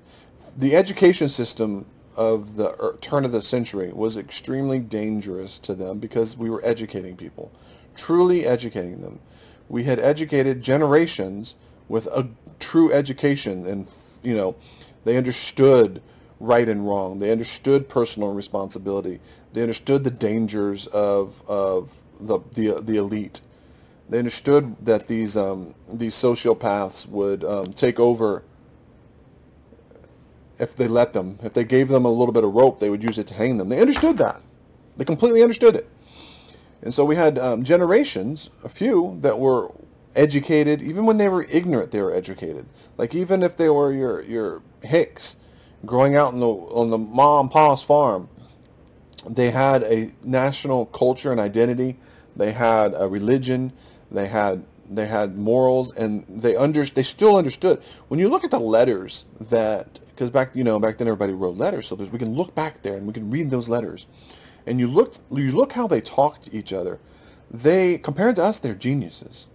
The 0.56 0.74
education 0.74 1.28
system 1.28 1.86
of 2.16 2.56
the 2.56 2.70
er, 2.82 2.98
turn 3.00 3.24
of 3.24 3.32
the 3.32 3.42
century 3.42 3.92
was 3.92 4.16
extremely 4.16 4.78
dangerous 4.78 5.58
to 5.60 5.74
them 5.74 5.98
because 5.98 6.36
we 6.36 6.50
were 6.50 6.64
educating 6.64 7.16
people 7.16 7.52
truly 7.96 8.46
educating 8.46 9.00
them. 9.00 9.20
We 9.68 9.84
had 9.84 9.98
educated 9.98 10.62
generations 10.62 11.56
with 11.88 12.06
a 12.06 12.28
true 12.58 12.92
education 12.92 13.66
and 13.66 13.86
you 14.22 14.34
know 14.34 14.56
they 15.04 15.16
understood 15.16 16.02
right 16.40 16.68
and 16.68 16.88
wrong. 16.88 17.18
They 17.18 17.30
understood 17.30 17.88
personal 17.88 18.32
responsibility. 18.32 19.20
They 19.52 19.60
understood 19.62 20.04
the 20.04 20.10
dangers 20.10 20.86
of, 20.88 21.42
of 21.46 21.92
the, 22.18 22.40
the, 22.54 22.80
the 22.80 22.96
elite. 22.96 23.42
They 24.08 24.18
understood 24.18 24.74
that 24.84 25.06
these, 25.06 25.36
um, 25.36 25.74
these 25.92 26.14
sociopaths 26.14 27.06
would 27.06 27.44
um, 27.44 27.66
take 27.66 28.00
over 28.00 28.42
if 30.58 30.74
they 30.74 30.88
let 30.88 31.12
them. 31.12 31.38
If 31.42 31.52
they 31.52 31.64
gave 31.64 31.88
them 31.88 32.04
a 32.04 32.10
little 32.10 32.32
bit 32.32 32.42
of 32.42 32.52
rope, 32.52 32.80
they 32.80 32.90
would 32.90 33.04
use 33.04 33.18
it 33.18 33.26
to 33.28 33.34
hang 33.34 33.58
them. 33.58 33.68
They 33.68 33.80
understood 33.80 34.18
that. 34.18 34.40
They 34.96 35.04
completely 35.04 35.42
understood 35.42 35.76
it. 35.76 35.88
And 36.82 36.92
so 36.92 37.04
we 37.04 37.16
had 37.16 37.38
um, 37.38 37.62
generations, 37.62 38.50
a 38.64 38.68
few, 38.68 39.18
that 39.20 39.38
were 39.38 39.70
educated. 40.16 40.82
Even 40.82 41.06
when 41.06 41.18
they 41.18 41.28
were 41.28 41.44
ignorant, 41.44 41.92
they 41.92 42.00
were 42.00 42.14
educated. 42.14 42.66
Like 42.96 43.14
even 43.14 43.42
if 43.42 43.56
they 43.56 43.68
were 43.68 43.92
your, 43.92 44.22
your 44.22 44.62
Hicks, 44.82 45.36
growing 45.84 46.14
out 46.14 46.34
on 46.34 46.40
the 46.40 46.48
on 46.48 46.90
the 46.90 46.98
mom 46.98 47.46
and 47.46 47.52
pa's 47.52 47.82
farm, 47.82 48.28
they 49.28 49.50
had 49.50 49.82
a 49.82 50.12
national 50.22 50.86
culture 50.86 51.30
and 51.30 51.40
identity. 51.40 51.98
They 52.36 52.52
had 52.52 52.94
a 52.96 53.08
religion. 53.08 53.72
They 54.10 54.28
had 54.28 54.64
they 54.90 55.06
had 55.06 55.36
morals, 55.36 55.94
and 55.94 56.24
they 56.28 56.56
under 56.56 56.84
they 56.84 57.02
still 57.02 57.36
understood. 57.36 57.82
When 58.08 58.18
you 58.20 58.28
look 58.28 58.44
at 58.44 58.50
the 58.50 58.60
letters 58.60 59.24
that 59.40 60.00
because 60.08 60.30
back 60.30 60.56
you 60.56 60.64
know 60.64 60.78
back 60.78 60.98
then 60.98 61.06
everybody 61.06 61.32
wrote 61.32 61.56
letters, 61.56 61.86
so 61.86 61.94
we 61.94 62.18
can 62.18 62.34
look 62.34 62.54
back 62.54 62.82
there 62.82 62.96
and 62.96 63.06
we 63.06 63.12
can 63.12 63.30
read 63.30 63.50
those 63.50 63.68
letters, 63.68 64.06
and 64.66 64.80
you 64.80 64.86
look 64.86 65.14
you 65.30 65.52
look 65.52 65.72
how 65.72 65.86
they 65.86 66.00
talked 66.00 66.44
to 66.44 66.56
each 66.56 66.72
other. 66.72 66.98
They 67.50 67.98
compared 67.98 68.36
to 68.36 68.44
us, 68.44 68.58
they're 68.58 68.74
geniuses. 68.74 69.48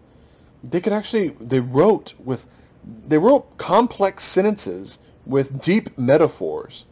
They 0.63 0.81
could 0.81 0.93
actually 0.93 1.29
they 1.39 1.59
wrote 1.59 2.13
with 2.23 2.47
they 3.07 3.17
wrote 3.17 3.57
complex 3.57 4.23
sentences 4.23 4.99
with 5.25 5.61
deep 5.61 5.97
metaphors. 5.97 6.85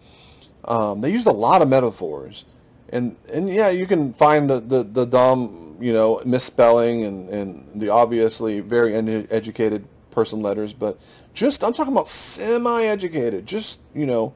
Um, 0.66 1.02
they 1.02 1.12
used 1.12 1.28
a 1.28 1.34
lot 1.34 1.62
of 1.62 1.68
metaphors, 1.68 2.46
and 2.90 3.16
and 3.32 3.50
yeah, 3.50 3.70
you 3.70 3.86
can 3.86 4.14
find 4.14 4.50
the 4.50 4.60
the, 4.60 4.84
the 4.84 5.06
dumb 5.06 5.78
you 5.80 5.94
know 5.94 6.22
misspelling 6.26 7.04
and 7.04 7.30
and 7.30 7.82
the 7.82 7.90
obviously 7.90 8.60
very 8.62 8.96
educated 9.30 9.86
person 10.12 10.42
letters, 10.42 10.72
but 10.74 10.98
just 11.34 11.64
I'm 11.64 11.74
talking 11.74 11.92
about 11.92 12.08
semi-educated, 12.08 13.46
just 13.46 13.80
you 13.94 14.06
know, 14.06 14.34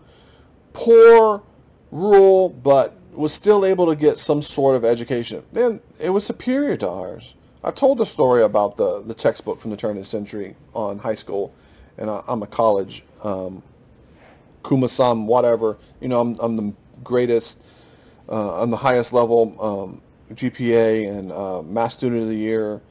poor, 0.74 1.44
rural, 1.92 2.50
but 2.50 2.96
was 3.14 3.34
still 3.34 3.66
able 3.66 3.88
to 3.88 3.96
get 3.96 4.20
some 4.20 4.42
sort 4.42 4.76
of 4.76 4.84
education. 4.86 5.44
Man, 5.52 5.80
it 6.00 6.10
was 6.10 6.26
superior 6.26 6.78
to 6.78 6.90
ours. 6.90 7.34
I 7.64 7.72
told 7.72 7.98
the 7.98 8.06
story 8.06 8.44
about 8.44 8.78
the 8.78 9.02
the 9.02 9.14
textbook 9.14 9.62
from 9.62 9.72
the 9.72 9.78
turn 9.78 9.92
of 9.98 10.04
the 10.04 10.10
century 10.10 10.56
on 10.74 11.00
high 11.00 11.16
school, 11.16 11.54
and 11.98 12.10
I, 12.10 12.24
am 12.28 12.44
a 12.44 12.48
college 12.48 13.04
um, 13.24 13.64
kumasam, 14.68 15.26
whatever. 15.26 15.78
You 16.02 16.10
know, 16.10 16.20
I'm, 16.20 16.36
I'm 16.40 16.56
the 16.58 16.74
greatest 17.04 17.60
uh, 18.30 18.62
on 18.62 18.70
the 18.70 18.78
highest 18.78 19.14
level 19.14 19.56
um, 19.60 20.02
GPA 20.34 21.10
and 21.10 21.32
uh, 21.32 21.62
math 21.62 21.94
student 21.94 22.22
of 22.22 22.28
the 22.28 22.38
year. 22.38 22.82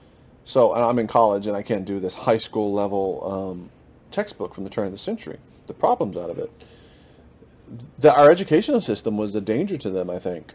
So 0.44 0.74
I'm 0.74 0.98
in 0.98 1.06
college 1.06 1.46
and 1.46 1.56
I 1.56 1.62
can't 1.62 1.84
do 1.84 2.00
this 2.00 2.14
high 2.14 2.38
school 2.38 2.72
level 2.72 3.30
um, 3.30 3.70
textbook 4.10 4.54
from 4.54 4.64
the 4.64 4.70
turn 4.70 4.86
of 4.86 4.92
the 4.92 4.98
century. 4.98 5.38
The 5.66 5.74
problems 5.74 6.16
out 6.16 6.30
of 6.30 6.38
it. 6.38 6.50
The, 7.98 8.14
our 8.14 8.30
educational 8.30 8.80
system 8.80 9.16
was 9.16 9.34
a 9.34 9.40
danger 9.40 9.76
to 9.76 9.90
them, 9.90 10.08
I 10.08 10.18
think. 10.18 10.54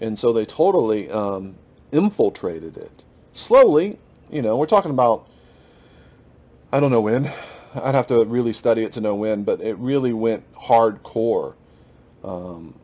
And 0.00 0.18
so 0.18 0.32
they 0.32 0.46
totally 0.46 1.10
um, 1.10 1.56
infiltrated 1.92 2.76
it. 2.76 3.04
Slowly, 3.32 3.98
you 4.30 4.40
know, 4.40 4.56
we're 4.56 4.66
talking 4.66 4.90
about, 4.90 5.28
I 6.72 6.80
don't 6.80 6.90
know 6.90 7.02
when, 7.02 7.30
I'd 7.82 7.94
have 7.94 8.06
to 8.08 8.24
really 8.24 8.52
study 8.52 8.84
it 8.84 8.92
to 8.94 9.00
know 9.00 9.14
when, 9.14 9.44
but 9.44 9.60
it 9.60 9.76
really 9.78 10.12
went 10.12 10.50
hardcore 10.54 11.54
um, 12.24 12.78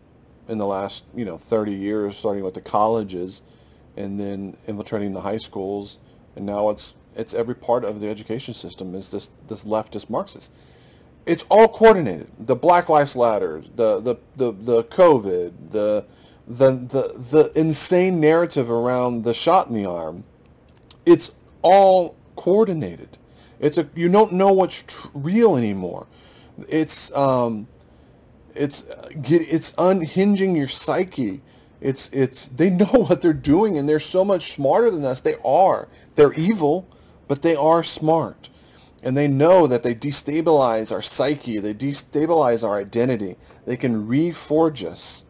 in 0.48 0.58
the 0.58 0.66
last, 0.66 1.04
you 1.14 1.24
know, 1.24 1.38
30 1.38 1.72
years, 1.72 2.16
starting 2.16 2.44
with 2.44 2.54
the 2.54 2.60
colleges 2.60 3.42
and 3.96 4.18
then 4.18 4.56
infiltrating 4.66 5.12
the 5.12 5.20
high 5.20 5.36
schools. 5.36 5.98
And 6.36 6.46
now 6.46 6.70
it's 6.70 6.94
it's 7.16 7.34
every 7.34 7.54
part 7.54 7.84
of 7.84 8.00
the 8.00 8.08
education 8.08 8.54
system 8.54 8.94
is 8.94 9.10
this, 9.10 9.30
this 9.48 9.64
leftist 9.64 10.10
Marxist. 10.10 10.52
It's 11.26 11.44
all 11.48 11.68
coordinated. 11.68 12.30
The 12.38 12.56
Black 12.56 12.88
Lives 12.88 13.16
Matter, 13.16 13.62
the, 13.74 14.00
the, 14.00 14.16
the, 14.36 14.52
the 14.52 14.84
COVID, 14.84 15.70
the, 15.70 16.04
the, 16.46 16.72
the, 16.72 17.18
the 17.18 17.52
insane 17.58 18.20
narrative 18.20 18.70
around 18.70 19.24
the 19.24 19.32
shot 19.32 19.68
in 19.68 19.74
the 19.74 19.86
arm. 19.86 20.24
It's 21.06 21.30
all 21.62 22.16
coordinated. 22.36 23.16
It's 23.64 23.78
a 23.78 23.88
you 23.94 24.10
don't 24.10 24.34
know 24.34 24.52
what's 24.52 24.82
tr- 24.82 25.08
real 25.14 25.56
anymore. 25.56 26.06
It's 26.68 27.10
um, 27.16 27.66
it's 28.54 28.84
it's 29.24 29.72
unhinging 29.78 30.54
your 30.54 30.68
psyche. 30.68 31.40
It's 31.80 32.10
it's 32.10 32.46
they 32.46 32.68
know 32.82 32.84
what 33.08 33.22
they're 33.22 33.32
doing 33.32 33.78
and 33.78 33.88
they're 33.88 33.98
so 34.00 34.22
much 34.22 34.52
smarter 34.52 34.90
than 34.90 35.02
us. 35.06 35.20
They 35.20 35.36
are. 35.42 35.88
They're 36.14 36.34
evil, 36.34 36.86
but 37.26 37.40
they 37.40 37.56
are 37.56 37.82
smart. 37.82 38.50
And 39.02 39.16
they 39.16 39.28
know 39.28 39.66
that 39.66 39.82
they 39.82 39.94
destabilize 39.94 40.92
our 40.92 41.02
psyche. 41.02 41.58
They 41.58 41.72
destabilize 41.74 42.66
our 42.66 42.78
identity. 42.78 43.36
They 43.64 43.78
can 43.78 44.06
reforge 44.06 44.84
us. 44.84 45.24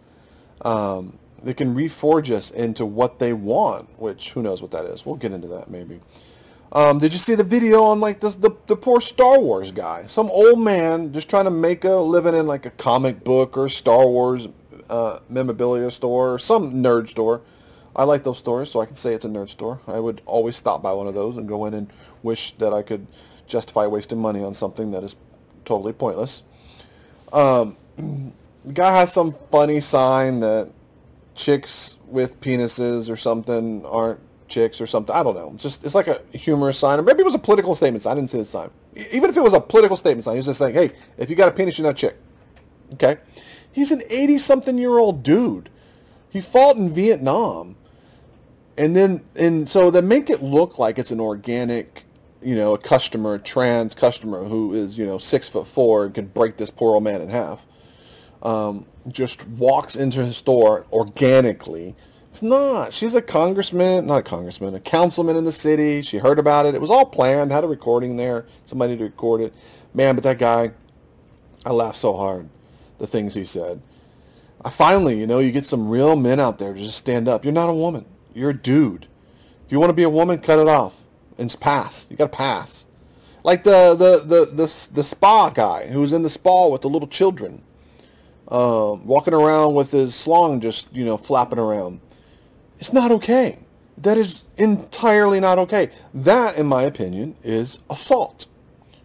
Um, 0.62 1.19
they 1.41 1.55
can 1.55 1.75
reforge 1.76 2.31
us 2.31 2.50
into 2.50 2.85
what 2.85 3.21
they 3.21 3.33
want, 3.33 3.97
which 3.99 4.33
who 4.33 4.43
knows 4.43 4.61
what 4.61 4.73
that 4.73 4.87
is. 4.87 5.07
We'll 5.07 5.17
get 5.17 5.33
into 5.33 5.49
that 5.49 5.71
maybe. 5.71 6.00
Um, 6.73 6.99
did 6.99 7.12
you 7.12 7.18
see 7.18 7.35
the 7.35 7.44
video 7.44 7.85
on 7.85 8.00
like 8.00 8.21
the, 8.21 8.30
the 8.66 8.76
poor 8.76 9.00
Star 9.00 9.38
Wars 9.38 9.71
guy? 9.71 10.06
Some 10.06 10.28
old 10.30 10.61
man 10.61 11.12
just 11.12 11.30
trying 11.30 11.44
to 11.44 11.50
make 11.50 11.85
a 11.85 11.94
living 11.94 12.35
in 12.35 12.47
like 12.47 12.66
a 12.66 12.71
comic 12.71 13.23
book 13.23 13.56
or 13.56 13.68
Star 13.68 14.06
Wars 14.06 14.49
uh, 14.90 15.21
memorabilia 15.28 15.90
store 15.90 16.35
or 16.35 16.38
some 16.38 16.75
nerd 16.75 17.09
store. 17.09 17.42
I 17.97 18.04
like 18.04 18.25
those 18.25 18.38
stores, 18.38 18.73
so 18.73 18.80
I 18.80 18.87
can 18.87 18.97
say 18.97 19.14
it's 19.14 19.25
a 19.25 19.28
nerd 19.28 19.50
store. 19.50 19.80
I 19.87 20.00
would 20.00 20.21
always 20.26 20.56
stop 20.56 20.83
by 20.83 20.92
one 20.92 21.06
of 21.06 21.14
those 21.14 21.37
and 21.37 21.49
go 21.49 21.64
in 21.66 21.75
and 21.75 21.92
wish 22.23 22.52
that 22.59 22.73
I 22.73 22.83
could 22.83 23.06
justify 23.47 23.87
wasting 23.87 24.18
money 24.18 24.42
on 24.42 24.54
something 24.54 24.90
that 24.90 25.04
is 25.04 25.14
totally 25.64 25.92
pointless. 25.92 26.42
Um, 27.33 27.76
the 27.97 28.73
guy 28.73 28.97
has 28.99 29.12
some 29.12 29.37
funny 29.52 29.80
sign 29.80 30.40
that 30.40 30.73
chicks 31.35 31.99
with 32.06 32.40
penises 32.40 33.11
or 33.11 33.16
something 33.16 33.85
aren't 33.87 34.21
chicks 34.55 34.81
or 34.81 34.87
something. 34.87 35.15
I 35.15 35.23
don't 35.23 35.35
know. 35.35 35.51
It's 35.55 35.63
just 35.65 35.85
it's 35.85 35.95
like 35.95 36.07
a 36.07 36.21
humorous 36.33 36.79
sign, 36.79 36.99
or 36.99 37.03
maybe 37.03 37.21
it 37.21 37.25
was 37.25 37.35
a 37.35 37.39
political 37.41 37.75
statement 37.75 38.03
sign. 38.03 38.13
I 38.13 38.15
didn't 38.21 38.31
see 38.31 38.39
the 38.39 38.45
sign. 38.45 38.71
Even 39.13 39.29
if 39.29 39.37
it 39.37 39.43
was 39.43 39.53
a 39.53 39.61
political 39.61 39.97
statement 39.97 40.25
sign, 40.25 40.35
he 40.35 40.39
was 40.39 40.47
just 40.47 40.59
saying, 40.59 40.75
"Hey, 40.75 40.93
if 41.19 41.29
you 41.29 41.37
got 41.37 41.49
a 41.49 41.51
penis, 41.51 41.77
you're 41.77 41.87
not 41.87 41.95
a 41.95 42.01
chick." 42.01 42.17
Okay, 42.95 43.17
he's 43.73 43.91
an 43.91 44.03
eighty-something-year-old 44.09 45.23
dude. 45.23 45.69
He 46.31 46.41
fought 46.41 46.77
in 46.77 46.91
Vietnam, 46.91 47.77
and 48.79 48.95
then 48.97 49.25
and 49.37 49.69
so 49.69 49.91
they 49.91 50.01
make 50.01 50.31
it 50.31 50.43
look 50.43 50.79
like 50.79 50.99
it's 50.99 51.11
an 51.11 51.21
organic, 51.21 52.05
you 52.41 52.55
know, 52.55 52.75
a 52.75 52.79
customer, 52.79 53.35
a 53.35 53.39
trans 53.41 53.95
customer 53.95 54.45
who 54.45 54.73
is 54.73 54.97
you 54.97 55.05
know 55.05 55.19
six 55.19 55.49
foot 55.49 55.67
four 55.67 56.05
and 56.07 56.15
can 56.15 56.27
break 56.29 56.57
this 56.57 56.71
poor 56.71 56.95
old 56.95 57.03
man 57.03 57.21
in 57.21 57.29
half. 57.29 57.67
Um, 58.43 58.87
just 59.09 59.47
walks 59.49 59.97
into 59.97 60.25
his 60.25 60.37
store 60.37 60.87
organically 60.93 61.97
it's 62.35 62.43
not. 62.43 62.93
She's 62.93 63.14
a 63.14 63.23
congressman, 63.23 64.07
not 64.07 64.17
a 64.17 64.23
congressman, 64.25 64.75
a 64.75 64.81
councilman 64.81 65.37
in 65.37 65.45
the 65.45 65.53
city. 65.53 66.03
She 66.03 66.19
heard 66.19 66.41
about 66.41 66.67
it. 66.67 66.75
It 66.75 66.81
was 66.81 66.91
all 66.91 67.07
planned. 67.07 67.53
Had 67.53 67.62
a 67.62 67.69
recording 67.69 68.17
there. 68.17 68.45
Somebody 68.64 68.97
to 68.97 69.05
record 69.05 69.41
it. 69.41 69.55
Man, 69.95 70.17
but 70.17 70.25
that 70.25 70.41
guy, 70.41 70.73
I 71.64 71.71
laughed 71.71 71.99
so 71.99 72.17
hard. 72.17 72.49
The 72.99 73.07
things 73.07 73.35
he 73.35 73.45
said. 73.45 73.81
I 74.64 74.71
finally, 74.71 75.17
you 75.17 75.29
know, 75.29 75.38
you 75.38 75.53
get 75.53 75.64
some 75.64 75.88
real 75.88 76.17
men 76.17 76.41
out 76.41 76.59
there 76.59 76.75
to 76.75 76.81
just 76.81 76.99
stand 76.99 77.29
up. 77.29 77.45
You're 77.45 77.53
not 77.53 77.69
a 77.69 77.73
woman. 77.73 78.05
You're 78.35 78.50
a 78.50 78.61
dude. 78.61 79.07
If 79.64 79.71
you 79.71 79.79
want 79.79 79.91
to 79.91 79.95
be 79.95 80.03
a 80.03 80.11
woman, 80.11 80.41
cut 80.41 80.59
it 80.59 80.67
off 80.67 81.05
and 81.38 81.55
pass. 81.61 82.09
You 82.11 82.17
got 82.17 82.33
to 82.33 82.37
pass. 82.37 82.85
Like 83.45 83.62
the, 83.62 83.95
the, 83.95 84.25
the, 84.26 84.47
the, 84.47 84.88
the 84.93 85.05
spa 85.05 85.50
guy 85.50 85.87
who 85.87 86.00
was 86.00 86.12
in 86.12 86.25
the 86.25 86.31
spa 86.31 86.67
with 86.67 86.81
the 86.81 86.91
little 86.91 87.07
children. 87.07 87.62
Um, 88.49 89.07
walking 89.07 89.35
around 89.35 89.75
with 89.75 89.93
his 89.93 90.17
slong 90.17 90.61
just, 90.61 90.93
you 90.93 91.05
know, 91.05 91.17
flapping 91.17 91.61
around. 91.61 92.00
It's 92.85 92.93
not 92.93 93.11
okay. 93.12 93.61
That 93.97 94.19
is 94.19 94.45
entirely 94.59 95.41
not 95.41 95.59
okay. 95.59 95.91
That, 96.12 96.59
in 96.59 96.67
my 96.67 96.83
opinion, 96.83 97.35
is 97.43 97.79
assault. 97.88 98.45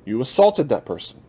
You 0.03 0.19
assaulted 0.19 0.67
that 0.67 0.83
person. 0.83 1.21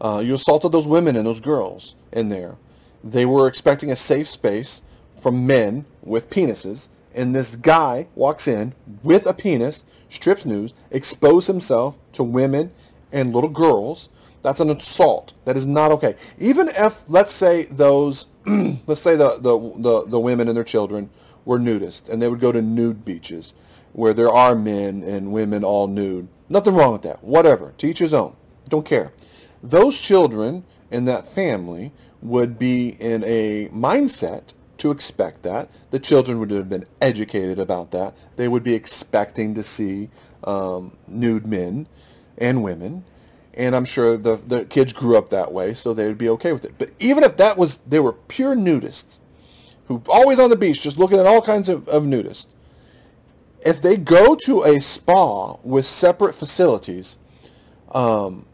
Uh, 0.00 0.22
you 0.24 0.36
assaulted 0.36 0.70
those 0.70 0.86
women 0.86 1.16
and 1.16 1.26
those 1.26 1.40
girls 1.40 1.96
in 2.12 2.28
there. 2.28 2.54
They 3.02 3.26
were 3.26 3.48
expecting 3.48 3.90
a 3.90 3.96
safe 3.96 4.28
space 4.28 4.82
from 5.20 5.48
men 5.48 5.84
with 6.00 6.30
penises, 6.30 6.86
and 7.12 7.34
this 7.34 7.56
guy 7.56 8.06
walks 8.14 8.46
in 8.46 8.72
with 9.02 9.26
a 9.26 9.34
penis, 9.34 9.82
strips 10.08 10.46
news, 10.46 10.72
exposes 10.92 11.48
himself 11.48 11.98
to 12.12 12.22
women 12.22 12.70
and 13.10 13.34
little 13.34 13.50
girls. 13.50 14.10
That's 14.42 14.60
an 14.60 14.70
assault. 14.70 15.32
That 15.44 15.56
is 15.56 15.66
not 15.66 15.90
okay. 15.90 16.14
Even 16.38 16.68
if, 16.68 17.02
let's 17.08 17.32
say, 17.32 17.64
those, 17.64 18.26
let's 18.46 19.00
say 19.00 19.16
the, 19.16 19.38
the, 19.40 19.58
the, 19.76 20.06
the 20.06 20.20
women 20.20 20.46
and 20.46 20.56
their 20.56 20.62
children 20.62 21.10
were 21.50 21.58
nudists, 21.58 22.08
and 22.08 22.22
they 22.22 22.28
would 22.28 22.38
go 22.38 22.52
to 22.52 22.62
nude 22.62 23.04
beaches 23.04 23.54
where 23.92 24.14
there 24.14 24.30
are 24.30 24.54
men 24.54 25.02
and 25.02 25.32
women 25.32 25.64
all 25.64 25.88
nude. 25.88 26.28
Nothing 26.48 26.76
wrong 26.76 26.92
with 26.92 27.02
that. 27.02 27.24
Whatever. 27.24 27.74
To 27.78 27.88
each 27.88 27.98
his 27.98 28.14
own. 28.14 28.36
Don't 28.68 28.86
care. 28.86 29.12
Those 29.60 30.00
children 30.00 30.62
in 30.92 31.06
that 31.06 31.26
family 31.26 31.90
would 32.22 32.56
be 32.56 32.90
in 33.00 33.24
a 33.24 33.68
mindset 33.70 34.54
to 34.78 34.92
expect 34.92 35.42
that. 35.42 35.68
The 35.90 35.98
children 35.98 36.38
would 36.38 36.52
have 36.52 36.68
been 36.68 36.86
educated 37.00 37.58
about 37.58 37.90
that. 37.90 38.14
They 38.36 38.46
would 38.46 38.62
be 38.62 38.74
expecting 38.74 39.52
to 39.54 39.64
see 39.64 40.08
um, 40.44 40.96
nude 41.08 41.46
men 41.46 41.88
and 42.38 42.62
women. 42.62 43.04
And 43.54 43.74
I'm 43.74 43.84
sure 43.84 44.16
the, 44.16 44.36
the 44.36 44.66
kids 44.66 44.92
grew 44.92 45.18
up 45.18 45.30
that 45.30 45.50
way, 45.50 45.74
so 45.74 45.92
they 45.92 46.06
would 46.06 46.16
be 46.16 46.28
okay 46.28 46.52
with 46.52 46.64
it. 46.64 46.74
But 46.78 46.90
even 47.00 47.24
if 47.24 47.36
that 47.38 47.56
was, 47.56 47.78
they 47.78 47.98
were 47.98 48.12
pure 48.12 48.54
nudists, 48.54 49.18
who 49.90 50.00
always 50.08 50.38
on 50.38 50.50
the 50.50 50.56
beach, 50.56 50.82
just 50.82 50.98
looking 50.98 51.18
at 51.18 51.26
all 51.26 51.42
kinds 51.42 51.68
of, 51.68 51.88
of 51.88 52.04
nudists. 52.04 52.46
If 53.66 53.82
they 53.82 53.96
go 53.96 54.36
to 54.36 54.62
a 54.62 54.80
spa 54.80 55.56
with 55.64 55.84
separate 55.84 56.36
facilities, 56.36 57.16
um, 57.90 58.46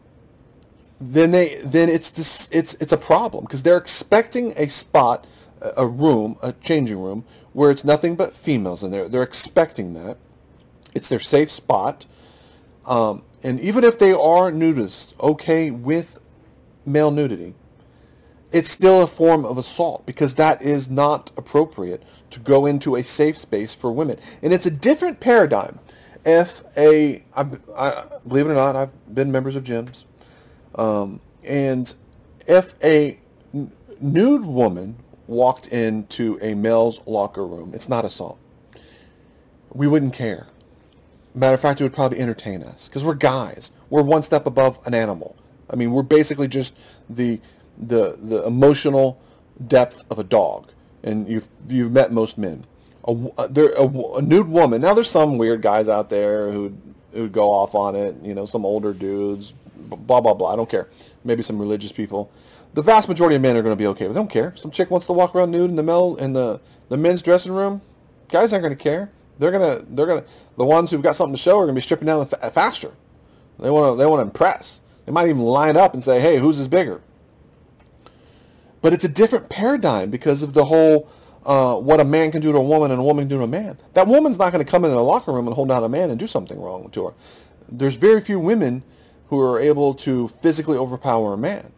then 0.99 1.29
they 1.29 1.57
then 1.63 1.89
it's 1.89 2.09
this 2.09 2.49
it's 2.51 2.73
it's 2.75 2.91
a 2.91 2.97
problem 2.97 3.43
because 3.43 3.61
they're 3.61 3.77
expecting 3.77 4.51
a 4.57 4.67
spot 4.67 5.27
a 5.61 5.85
room 5.85 6.37
a 6.41 6.53
changing 6.53 6.99
room 6.99 7.23
where 7.53 7.69
it's 7.69 7.85
nothing 7.85 8.15
but 8.15 8.35
females 8.35 8.81
in 8.81 8.89
there. 8.89 9.07
They're 9.07 9.21
expecting 9.21 9.93
that. 9.93 10.17
It's 10.95 11.07
their 11.07 11.19
safe 11.19 11.51
spot. 11.51 12.07
Um, 12.87 13.21
and 13.43 13.59
even 13.59 13.83
if 13.83 13.99
they 13.99 14.11
are 14.11 14.51
nudists 14.51 15.13
okay 15.19 15.69
with 15.69 16.19
male 16.83 17.11
nudity 17.11 17.53
it's 18.51 18.69
still 18.69 19.01
a 19.01 19.07
form 19.07 19.45
of 19.45 19.57
assault 19.57 20.05
because 20.05 20.35
that 20.35 20.61
is 20.61 20.89
not 20.89 21.31
appropriate 21.37 22.03
to 22.29 22.39
go 22.39 22.65
into 22.65 22.95
a 22.95 23.03
safe 23.03 23.37
space 23.37 23.73
for 23.73 23.91
women 23.91 24.17
and 24.41 24.53
it's 24.53 24.65
a 24.65 24.71
different 24.71 25.19
paradigm 25.19 25.79
if 26.25 26.63
a 26.77 27.23
I, 27.35 27.45
I 27.75 28.03
believe 28.27 28.47
it 28.47 28.51
or 28.51 28.55
not 28.55 28.75
i've 28.75 29.13
been 29.13 29.31
members 29.31 29.55
of 29.55 29.63
gyms 29.63 30.05
um, 30.75 31.19
and 31.43 31.93
if 32.45 32.75
a 32.83 33.19
n- 33.53 33.71
nude 33.99 34.45
woman 34.45 34.97
walked 35.27 35.67
into 35.67 36.39
a 36.41 36.53
male's 36.53 37.01
locker 37.05 37.45
room, 37.45 37.71
it's 37.73 37.89
not 37.89 38.05
assault. 38.05 38.39
We 39.73 39.87
wouldn't 39.87 40.13
care. 40.13 40.47
Matter 41.35 41.55
of 41.55 41.61
fact, 41.61 41.81
it 41.81 41.83
would 41.83 41.93
probably 41.93 42.19
entertain 42.19 42.63
us 42.63 42.87
because 42.87 43.03
we're 43.03 43.13
guys. 43.13 43.71
We're 43.89 44.01
one 44.01 44.23
step 44.23 44.45
above 44.45 44.79
an 44.85 44.93
animal. 44.93 45.35
I 45.69 45.75
mean, 45.75 45.91
we're 45.91 46.03
basically 46.03 46.47
just 46.47 46.77
the 47.09 47.39
the 47.77 48.17
the 48.21 48.45
emotional 48.45 49.19
depth 49.65 50.03
of 50.09 50.19
a 50.19 50.23
dog, 50.23 50.71
and 51.03 51.27
you've 51.27 51.47
you've 51.67 51.91
met 51.91 52.11
most 52.11 52.37
men. 52.37 52.63
A, 53.07 53.11
uh, 53.37 53.47
there, 53.47 53.71
a, 53.73 53.87
a 53.87 54.21
nude 54.21 54.49
woman. 54.49 54.81
Now, 54.81 54.93
there's 54.93 55.09
some 55.09 55.37
weird 55.37 55.61
guys 55.61 55.87
out 55.87 56.09
there 56.09 56.51
who 56.51 56.75
who 57.13 57.27
go 57.27 57.51
off 57.51 57.75
on 57.75 57.95
it. 57.95 58.15
You 58.21 58.33
know, 58.33 58.45
some 58.45 58.65
older 58.65 58.93
dudes, 58.93 59.53
blah 59.75 60.21
blah 60.21 60.33
blah. 60.33 60.53
I 60.53 60.55
don't 60.55 60.69
care. 60.69 60.87
Maybe 61.23 61.43
some 61.43 61.59
religious 61.59 61.91
people. 61.91 62.31
The 62.73 62.81
vast 62.81 63.07
majority 63.07 63.35
of 63.35 63.41
men 63.41 63.57
are 63.57 63.61
going 63.61 63.75
to 63.75 63.81
be 63.81 63.87
okay. 63.87 64.05
It. 64.05 64.09
They 64.09 64.13
don't 64.13 64.29
care. 64.29 64.55
Some 64.55 64.71
chick 64.71 64.91
wants 64.91 65.05
to 65.07 65.13
walk 65.13 65.35
around 65.35 65.51
nude 65.51 65.69
in 65.69 65.75
the 65.75 65.83
male 65.83 66.15
in 66.17 66.33
the 66.33 66.59
the 66.89 66.97
men's 66.97 67.21
dressing 67.21 67.51
room. 67.51 67.81
Guys 68.29 68.51
aren't 68.53 68.63
going 68.63 68.77
to 68.77 68.83
care. 68.83 69.11
They're 69.39 69.51
gonna 69.51 69.83
they're 69.89 70.05
gonna 70.05 70.23
the 70.57 70.65
ones 70.65 70.91
who've 70.91 71.01
got 71.01 71.15
something 71.15 71.35
to 71.35 71.41
show 71.41 71.57
are 71.57 71.65
going 71.65 71.75
to 71.75 71.79
be 71.79 71.81
stripping 71.81 72.07
down 72.07 72.25
faster. 72.25 72.91
They 73.59 73.69
want 73.69 73.93
to 73.93 73.97
they 73.97 74.05
want 74.05 74.19
to 74.19 74.23
impress. 74.23 74.81
They 75.05 75.11
might 75.11 75.29
even 75.29 75.41
line 75.41 75.77
up 75.77 75.93
and 75.93 76.03
say, 76.03 76.19
"Hey, 76.19 76.37
whose 76.37 76.59
is 76.59 76.67
bigger?" 76.67 77.01
But 78.81 78.93
it's 78.93 79.03
a 79.03 79.09
different 79.09 79.49
paradigm 79.49 80.09
because 80.09 80.43
of 80.43 80.53
the 80.53 80.65
whole 80.65 81.09
uh, 81.45 81.75
what 81.75 81.99
a 81.99 82.05
man 82.05 82.31
can 82.31 82.41
do 82.41 82.51
to 82.51 82.57
a 82.57 82.61
woman 82.61 82.91
and 82.91 82.99
a 82.99 83.03
woman 83.03 83.23
can 83.23 83.29
do 83.29 83.37
to 83.37 83.43
a 83.43 83.47
man. 83.47 83.77
That 83.93 84.07
woman's 84.07 84.37
not 84.37 84.51
going 84.51 84.63
to 84.63 84.69
come 84.69 84.83
in 84.83 84.91
a 84.91 85.01
locker 85.01 85.31
room 85.31 85.47
and 85.47 85.55
hold 85.55 85.69
down 85.69 85.83
a 85.83 85.89
man 85.89 86.09
and 86.09 86.19
do 86.19 86.27
something 86.27 86.59
wrong 86.59 86.89
to 86.91 87.07
her. 87.07 87.13
There's 87.69 87.95
very 87.95 88.21
few 88.21 88.39
women 88.39 88.83
who 89.29 89.39
are 89.39 89.59
able 89.59 89.93
to 89.93 90.27
physically 90.27 90.77
overpower 90.77 91.33
a 91.33 91.37
man. 91.37 91.71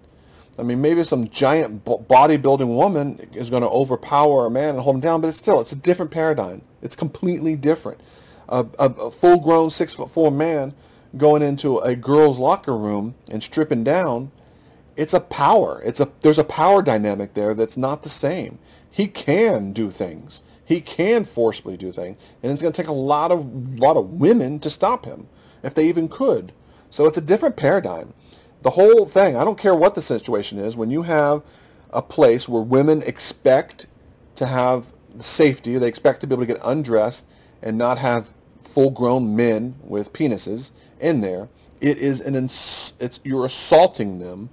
I 0.57 0.63
mean, 0.63 0.81
maybe 0.81 1.03
some 1.03 1.29
giant 1.29 1.85
bodybuilding 1.85 2.67
woman 2.67 3.29
is 3.33 3.49
going 3.49 3.61
to 3.61 3.69
overpower 3.69 4.47
a 4.47 4.51
man 4.51 4.69
and 4.69 4.79
hold 4.79 4.97
him 4.97 5.01
down, 5.01 5.21
but 5.21 5.29
it's 5.29 5.37
still, 5.37 5.61
it's 5.61 5.71
a 5.71 5.75
different 5.75 6.11
paradigm. 6.11 6.63
It's 6.81 6.95
completely 6.95 7.55
different. 7.55 8.01
A, 8.49 8.65
a, 8.77 8.85
a 8.89 9.11
full-grown 9.11 9.69
six 9.69 9.93
foot 9.93 10.11
four 10.11 10.31
man 10.31 10.73
going 11.15 11.41
into 11.41 11.79
a 11.79 11.95
girl's 11.95 12.39
locker 12.39 12.75
room 12.75 13.15
and 13.31 13.41
stripping 13.41 13.83
down, 13.83 14.31
it's 14.99 15.13
a 15.13 15.21
power. 15.21 15.81
It's 15.85 16.01
a 16.01 16.09
there's 16.19 16.37
a 16.37 16.43
power 16.43 16.81
dynamic 16.81 17.33
there 17.33 17.53
that's 17.53 17.77
not 17.77 18.03
the 18.03 18.09
same. 18.09 18.59
He 18.91 19.07
can 19.07 19.71
do 19.71 19.91
things. 19.91 20.43
He 20.65 20.81
can 20.81 21.23
forcibly 21.23 21.77
do 21.77 21.93
things, 21.93 22.17
and 22.43 22.51
it's 22.51 22.61
going 22.61 22.73
to 22.73 22.81
take 22.81 22.89
a 22.89 22.93
lot 22.93 23.31
of 23.31 23.79
lot 23.79 23.95
of 23.95 24.19
women 24.19 24.59
to 24.59 24.69
stop 24.69 25.05
him, 25.05 25.27
if 25.63 25.73
they 25.73 25.87
even 25.87 26.09
could. 26.09 26.51
So 26.89 27.05
it's 27.05 27.17
a 27.17 27.21
different 27.21 27.55
paradigm. 27.55 28.13
The 28.61 28.71
whole 28.71 29.05
thing, 29.05 29.37
I 29.37 29.45
don't 29.45 29.57
care 29.57 29.73
what 29.73 29.95
the 29.95 30.01
situation 30.01 30.59
is, 30.59 30.75
when 30.75 30.91
you 30.91 31.03
have 31.03 31.43
a 31.91 32.01
place 32.01 32.49
where 32.49 32.61
women 32.61 33.01
expect 33.03 33.85
to 34.35 34.47
have 34.47 34.91
safety, 35.17 35.77
they 35.77 35.87
expect 35.87 36.19
to 36.21 36.27
be 36.27 36.35
able 36.35 36.45
to 36.45 36.53
get 36.53 36.61
undressed 36.63 37.25
and 37.61 37.77
not 37.77 37.99
have 37.99 38.33
full-grown 38.61 39.33
men 39.33 39.75
with 39.81 40.11
penises 40.11 40.71
in 40.99 41.21
there, 41.21 41.47
it 41.79 41.97
is 41.97 42.19
an 42.19 42.35
ins- 42.35 42.93
it's 42.99 43.21
you're 43.23 43.45
assaulting 43.45 44.19
them 44.19 44.49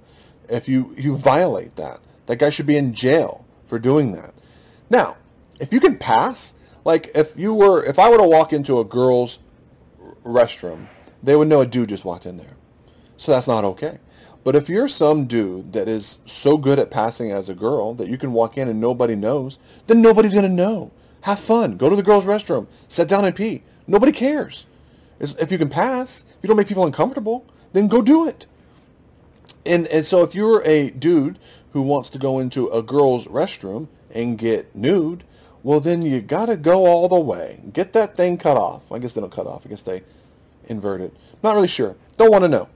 if 0.49 0.67
you 0.67 0.93
you 0.97 1.15
violate 1.15 1.75
that. 1.75 1.99
That 2.25 2.37
guy 2.37 2.49
should 2.49 2.65
be 2.65 2.77
in 2.77 2.93
jail 2.93 3.45
for 3.67 3.79
doing 3.79 4.11
that. 4.11 4.33
Now, 4.89 5.17
if 5.59 5.71
you 5.71 5.79
can 5.79 5.97
pass, 5.97 6.53
like 6.83 7.11
if 7.15 7.37
you 7.37 7.53
were 7.53 7.83
if 7.83 7.99
I 7.99 8.09
were 8.09 8.17
to 8.17 8.27
walk 8.27 8.53
into 8.53 8.79
a 8.79 8.85
girl's 8.85 9.39
restroom 10.23 10.87
they 11.21 11.35
would 11.35 11.47
know 11.47 11.61
a 11.61 11.65
dude 11.65 11.89
just 11.89 12.05
walked 12.05 12.25
in 12.25 12.37
there. 12.37 12.55
So 13.17 13.31
that's 13.31 13.47
not 13.47 13.63
okay. 13.63 13.99
But 14.43 14.55
if 14.55 14.69
you're 14.69 14.87
some 14.87 15.25
dude 15.25 15.73
that 15.73 15.87
is 15.87 16.19
so 16.25 16.57
good 16.57 16.79
at 16.79 16.91
passing 16.91 17.31
as 17.31 17.49
a 17.49 17.55
girl 17.55 17.93
that 17.95 18.07
you 18.07 18.17
can 18.17 18.31
walk 18.31 18.57
in 18.57 18.69
and 18.69 18.79
nobody 18.79 19.15
knows, 19.15 19.59
then 19.87 20.01
nobody's 20.01 20.33
going 20.33 20.47
to 20.47 20.49
know. 20.49 20.91
Have 21.21 21.39
fun. 21.39 21.75
Go 21.75 21.89
to 21.89 21.95
the 21.95 22.03
girls' 22.03 22.25
restroom. 22.25 22.67
Sit 22.87 23.07
down 23.07 23.25
and 23.25 23.35
pee. 23.35 23.63
Nobody 23.87 24.11
cares. 24.11 24.65
If 25.19 25.51
you 25.51 25.57
can 25.57 25.69
pass, 25.69 26.21
if 26.21 26.43
you 26.43 26.47
don't 26.47 26.57
make 26.57 26.67
people 26.67 26.85
uncomfortable, 26.85 27.45
then 27.73 27.87
go 27.87 28.01
do 28.01 28.27
it. 28.27 28.45
And, 29.67 29.87
and 29.87 30.05
so 30.05 30.23
if 30.23 30.33
you're 30.33 30.63
a 30.65 30.89
dude 30.89 31.39
who 31.73 31.81
wants 31.81 32.09
to 32.11 32.19
go 32.19 32.39
into 32.39 32.67
a 32.69 32.81
girl's 32.81 33.27
restroom 33.27 33.87
and 34.11 34.37
get 34.37 34.75
nude, 34.75 35.23
well, 35.63 35.79
then 35.79 36.01
you 36.01 36.21
got 36.21 36.47
to 36.47 36.55
go 36.55 36.85
all 36.85 37.09
the 37.09 37.19
way. 37.19 37.61
Get 37.73 37.93
that 37.93 38.15
thing 38.15 38.37
cut 38.37 38.57
off. 38.57 38.91
I 38.91 38.99
guess 38.99 39.13
they 39.13 39.21
don't 39.21 39.31
cut 39.31 39.47
off. 39.47 39.65
I 39.65 39.69
guess 39.69 39.81
they 39.81 40.03
inverted. 40.67 41.11
Not 41.43 41.55
really 41.55 41.67
sure. 41.67 41.95
Don't 42.17 42.31
want 42.31 42.43
to 42.43 42.47
know. 42.47 42.69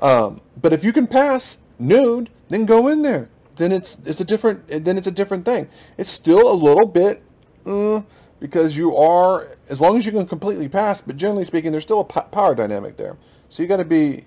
Um, 0.00 0.40
but 0.60 0.72
if 0.72 0.84
you 0.84 0.92
can 0.92 1.06
pass 1.06 1.58
nude, 1.78 2.28
then 2.48 2.66
go 2.66 2.88
in 2.88 3.02
there. 3.02 3.28
Then 3.56 3.70
it's 3.70 3.98
it's 4.04 4.20
a 4.20 4.24
different 4.24 4.84
then 4.84 4.96
it's 4.96 5.06
a 5.06 5.12
different 5.12 5.44
thing. 5.44 5.68
It's 5.98 6.10
still 6.10 6.50
a 6.50 6.54
little 6.54 6.86
bit 6.86 7.22
uh, 7.66 8.02
because 8.40 8.76
you 8.76 8.96
are 8.96 9.48
as 9.68 9.80
long 9.80 9.96
as 9.96 10.06
you 10.06 10.12
can 10.12 10.26
completely 10.26 10.68
pass. 10.68 11.00
But 11.00 11.16
generally 11.16 11.44
speaking, 11.44 11.70
there's 11.70 11.84
still 11.84 12.00
a 12.00 12.04
power 12.04 12.54
dynamic 12.54 12.96
there. 12.96 13.16
So 13.48 13.62
you 13.62 13.68
got 13.68 13.76
to 13.76 13.84
be 13.84 14.24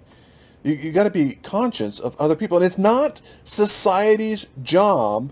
you, 0.66 0.74
you 0.76 0.92
got 0.92 1.04
to 1.04 1.10
be 1.10 1.36
conscious 1.36 2.00
of 2.00 2.20
other 2.20 2.36
people, 2.36 2.58
and 2.58 2.66
it's 2.66 2.78
not 2.78 3.22
society's 3.46 4.48
job 4.62 5.32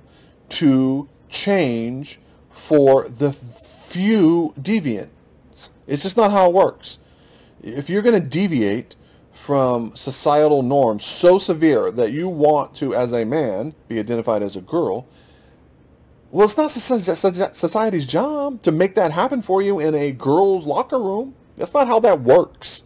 to 0.49 1.09
change 1.29 2.19
for 2.49 3.09
the 3.09 3.33
few 3.33 4.53
deviants. 4.59 5.09
It's 5.87 6.03
just 6.03 6.15
not 6.15 6.31
how 6.31 6.47
it 6.47 6.53
works 6.53 6.99
if 7.63 7.89
you're 7.89 8.01
going 8.01 8.21
to 8.21 8.27
deviate 8.27 8.95
from 9.31 9.95
societal 9.95 10.61
norms 10.61 11.05
so 11.05 11.39
severe 11.39 11.89
that 11.91 12.11
you 12.11 12.27
want 12.27 12.75
to, 12.75 12.93
as 12.93 13.13
a 13.13 13.25
man, 13.25 13.73
be 13.87 13.97
identified 13.99 14.43
as 14.43 14.55
a 14.55 14.61
girl, 14.61 15.07
well, 16.29 16.45
it's 16.45 16.57
not 16.57 16.71
society's 16.71 18.05
job 18.05 18.61
to 18.63 18.71
make 18.71 18.95
that 18.95 19.11
happen 19.11 19.41
for 19.41 19.61
you 19.61 19.79
in 19.79 19.95
a 19.95 20.11
girl's 20.11 20.65
locker 20.65 20.99
room. 20.99 21.35
That's 21.57 21.73
not 21.73 21.87
how 21.87 21.99
that 22.01 22.21
works. 22.21 22.83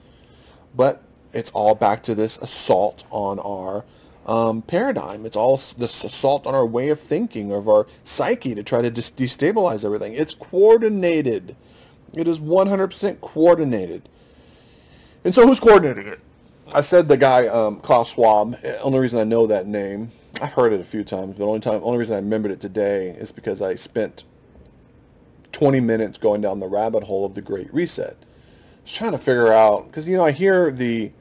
But 0.75 1.01
it's 1.37 1.51
all 1.51 1.75
back 1.75 2.01
to 2.03 2.15
this 2.15 2.37
assault 2.39 3.03
on 3.11 3.37
our 3.37 3.85
um, 4.25 4.63
paradigm. 4.63 5.23
It's 5.23 5.37
all 5.37 5.57
this 5.77 6.03
assault 6.03 6.47
on 6.47 6.55
our 6.55 6.65
way 6.65 6.89
of 6.89 6.99
thinking, 6.99 7.51
of 7.51 7.69
our 7.69 7.85
psyche 8.03 8.55
to 8.55 8.63
try 8.63 8.81
to 8.81 8.89
destabilize 8.89 9.85
everything. 9.85 10.13
It's 10.13 10.33
coordinated. 10.33 11.55
It 12.13 12.27
is 12.27 12.39
100% 12.39 13.21
coordinated. 13.21 14.09
And 15.23 15.35
so 15.35 15.45
who's 15.45 15.59
coordinating 15.59 16.11
it? 16.11 16.19
I 16.73 16.81
said 16.81 17.07
the 17.07 17.17
guy, 17.17 17.45
um, 17.45 17.81
Klaus 17.81 18.13
Schwab. 18.13 18.57
Only 18.81 18.99
reason 18.99 19.19
I 19.19 19.23
know 19.23 19.45
that 19.45 19.67
name, 19.67 20.11
I've 20.41 20.53
heard 20.53 20.73
it 20.73 20.81
a 20.81 20.85
few 20.85 21.03
times, 21.03 21.33
but 21.33 21.37
the 21.37 21.45
only 21.45 21.59
time, 21.59 21.81
only 21.83 21.99
reason 21.99 22.15
I 22.15 22.19
remembered 22.19 22.51
it 22.51 22.59
today 22.59 23.09
is 23.09 23.31
because 23.31 23.61
I 23.61 23.75
spent 23.75 24.23
20 25.51 25.81
minutes 25.81 26.17
going 26.17 26.41
down 26.41 26.59
the 26.59 26.67
rabbit 26.67 27.03
hole 27.03 27.25
of 27.25 27.35
the 27.35 27.41
Great 27.43 27.71
Reset. 27.71 28.17
Was 28.81 28.91
trying 28.91 29.11
to 29.11 29.17
figure 29.19 29.53
out 29.53 29.85
because 29.85 30.07
you 30.07 30.17
know 30.17 30.25
I 30.25 30.31
hear 30.31 30.71
the 30.71 31.11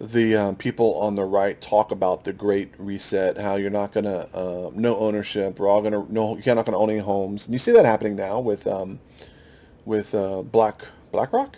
the 0.00 0.34
um, 0.36 0.56
people 0.56 0.94
on 0.98 1.14
the 1.14 1.24
right 1.24 1.60
talk 1.60 1.90
about 1.90 2.24
the 2.24 2.32
Great 2.32 2.72
Reset, 2.78 3.38
how 3.38 3.56
you're 3.56 3.70
not 3.70 3.92
gonna 3.92 4.28
uh, 4.34 4.70
no 4.74 4.98
ownership, 4.98 5.58
we're 5.58 5.68
all 5.68 5.82
gonna 5.82 6.04
no, 6.08 6.36
you're 6.38 6.54
not 6.54 6.66
gonna 6.66 6.78
own 6.78 6.90
any 6.90 6.98
homes, 6.98 7.46
and 7.46 7.52
you 7.52 7.58
see 7.58 7.72
that 7.72 7.84
happening 7.84 8.16
now 8.16 8.40
with 8.40 8.66
um, 8.66 8.98
with 9.84 10.14
uh, 10.14 10.42
Black 10.42 10.84
BlackRock, 11.12 11.56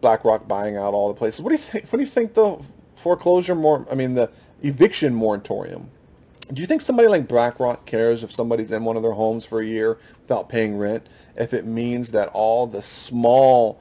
BlackRock 0.00 0.48
buying 0.48 0.76
out 0.76 0.94
all 0.94 1.08
the 1.08 1.14
places. 1.14 1.40
What 1.40 1.50
do 1.50 1.54
you 1.54 1.62
think? 1.62 1.84
What 1.86 1.98
do 1.98 2.04
you 2.04 2.10
think 2.10 2.34
the 2.34 2.58
foreclosure 2.96 3.54
more? 3.54 3.86
I 3.90 3.94
mean 3.94 4.14
the 4.14 4.30
eviction 4.62 5.14
moratorium. 5.14 5.90
Do 6.52 6.60
you 6.60 6.66
think 6.66 6.80
somebody 6.80 7.08
like 7.08 7.26
BlackRock 7.26 7.86
cares 7.86 8.22
if 8.22 8.30
somebody's 8.30 8.70
in 8.70 8.84
one 8.84 8.96
of 8.96 9.02
their 9.02 9.12
homes 9.12 9.44
for 9.44 9.60
a 9.60 9.64
year 9.64 9.98
without 10.22 10.48
paying 10.48 10.78
rent? 10.78 11.08
If 11.34 11.52
it 11.52 11.66
means 11.66 12.12
that 12.12 12.28
all 12.28 12.68
the 12.68 12.82
small 12.82 13.80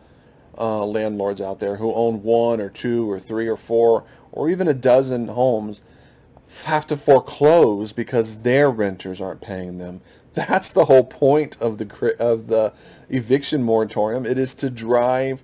uh, 0.57 0.85
landlords 0.85 1.41
out 1.41 1.59
there 1.59 1.77
who 1.77 1.93
own 1.93 2.23
one 2.23 2.61
or 2.61 2.69
two 2.69 3.09
or 3.09 3.19
three 3.19 3.47
or 3.47 3.57
four 3.57 4.03
or 4.31 4.49
even 4.49 4.67
a 4.67 4.73
dozen 4.73 5.27
homes 5.27 5.81
have 6.65 6.87
to 6.87 6.97
foreclose 6.97 7.91
because 7.93 8.37
their 8.37 8.69
renters 8.69 9.19
aren't 9.19 9.41
paying 9.41 9.77
them. 9.77 10.01
That's 10.33 10.71
the 10.71 10.85
whole 10.85 11.03
point 11.03 11.57
of 11.59 11.77
the 11.77 12.15
of 12.19 12.47
the 12.47 12.73
eviction 13.09 13.63
moratorium. 13.63 14.25
It 14.25 14.37
is 14.37 14.53
to 14.55 14.69
drive 14.69 15.43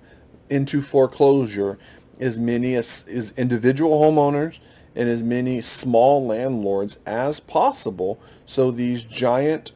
into 0.50 0.82
foreclosure 0.82 1.78
as 2.20 2.38
many 2.38 2.74
as, 2.74 3.04
as 3.08 3.32
individual 3.38 4.00
homeowners 4.00 4.58
and 4.94 5.08
as 5.08 5.22
many 5.22 5.60
small 5.60 6.24
landlords 6.26 6.98
as 7.06 7.40
possible 7.40 8.20
so 8.44 8.70
these 8.70 9.02
giant 9.02 9.72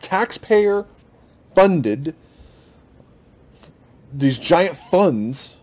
taxpayer 0.00 0.84
funded 1.54 2.14
these 4.14 4.38
giant 4.38 4.76
funds 4.76 5.56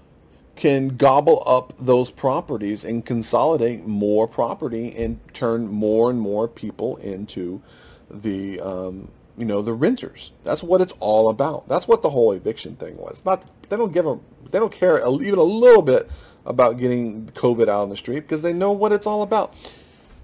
can 0.56 0.90
gobble 0.90 1.42
up 1.48 1.74
those 1.78 2.12
properties 2.12 2.84
and 2.84 3.06
consolidate 3.06 3.86
more 3.88 4.28
property 4.28 4.94
and 4.96 5.20
turn 5.34 5.68
more 5.68 6.10
and 6.10 6.20
more 6.20 6.48
people 6.48 6.98
into 6.98 7.62
the 8.10 8.60
um, 8.60 9.10
you 9.38 9.46
know 9.46 9.62
the 9.62 9.74
renters. 9.74 10.32
That's 10.44 10.62
what 10.62 10.82
it's 10.82 10.94
all 11.00 11.30
about. 11.30 11.68
That's 11.68 11.88
what 11.88 12.02
the 12.02 12.10
whole 12.10 12.34
eviction 12.34 12.76
thing 12.76 12.98
was. 12.98 13.24
Not 13.26 13.44
they 13.70 13.78
don't 13.78 13.94
give 13.94 14.06
a 14.06 14.20
they 14.52 14.60
don't 14.60 14.72
care 14.72 14.98
even 15.00 15.40
a 15.40 15.44
little 15.44 15.82
bit 15.82 16.12
about 16.46 16.78
getting 16.78 17.28
COVID 17.28 17.64
out 17.64 17.84
on 17.84 17.90
the 17.90 17.98
street 17.98 18.22
because 18.22 18.42
they 18.42 18.54
know 18.54 18.72
what 18.72 18.92
it's 18.92 19.08
all 19.08 19.22
about. 19.22 19.54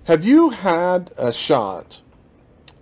Have 0.03 0.23
you 0.23 0.51
had 0.51 1.11
a 1.17 1.33
shot, 1.33 2.01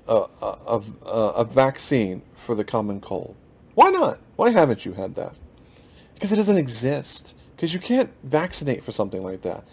a, 0.08 0.26
a, 0.42 0.82
a, 1.06 1.10
a 1.10 1.44
vaccine 1.44 2.22
for 2.36 2.54
the 2.54 2.64
common 2.64 3.02
cold? 3.02 3.36
Why 3.74 3.90
not? 3.90 4.20
Why 4.36 4.52
haven't 4.52 4.86
you 4.86 4.94
had 4.94 5.16
that? 5.16 5.34
Because 6.14 6.32
it 6.32 6.38
doesn't 6.38 6.58
exist. 6.58 7.36
Because 7.56 7.74
you 7.74 7.80
can't 7.80 8.12
vaccinate 8.24 8.84
for 8.84 8.92
something 8.92 9.24
like 9.24 9.42
that. 9.44 9.64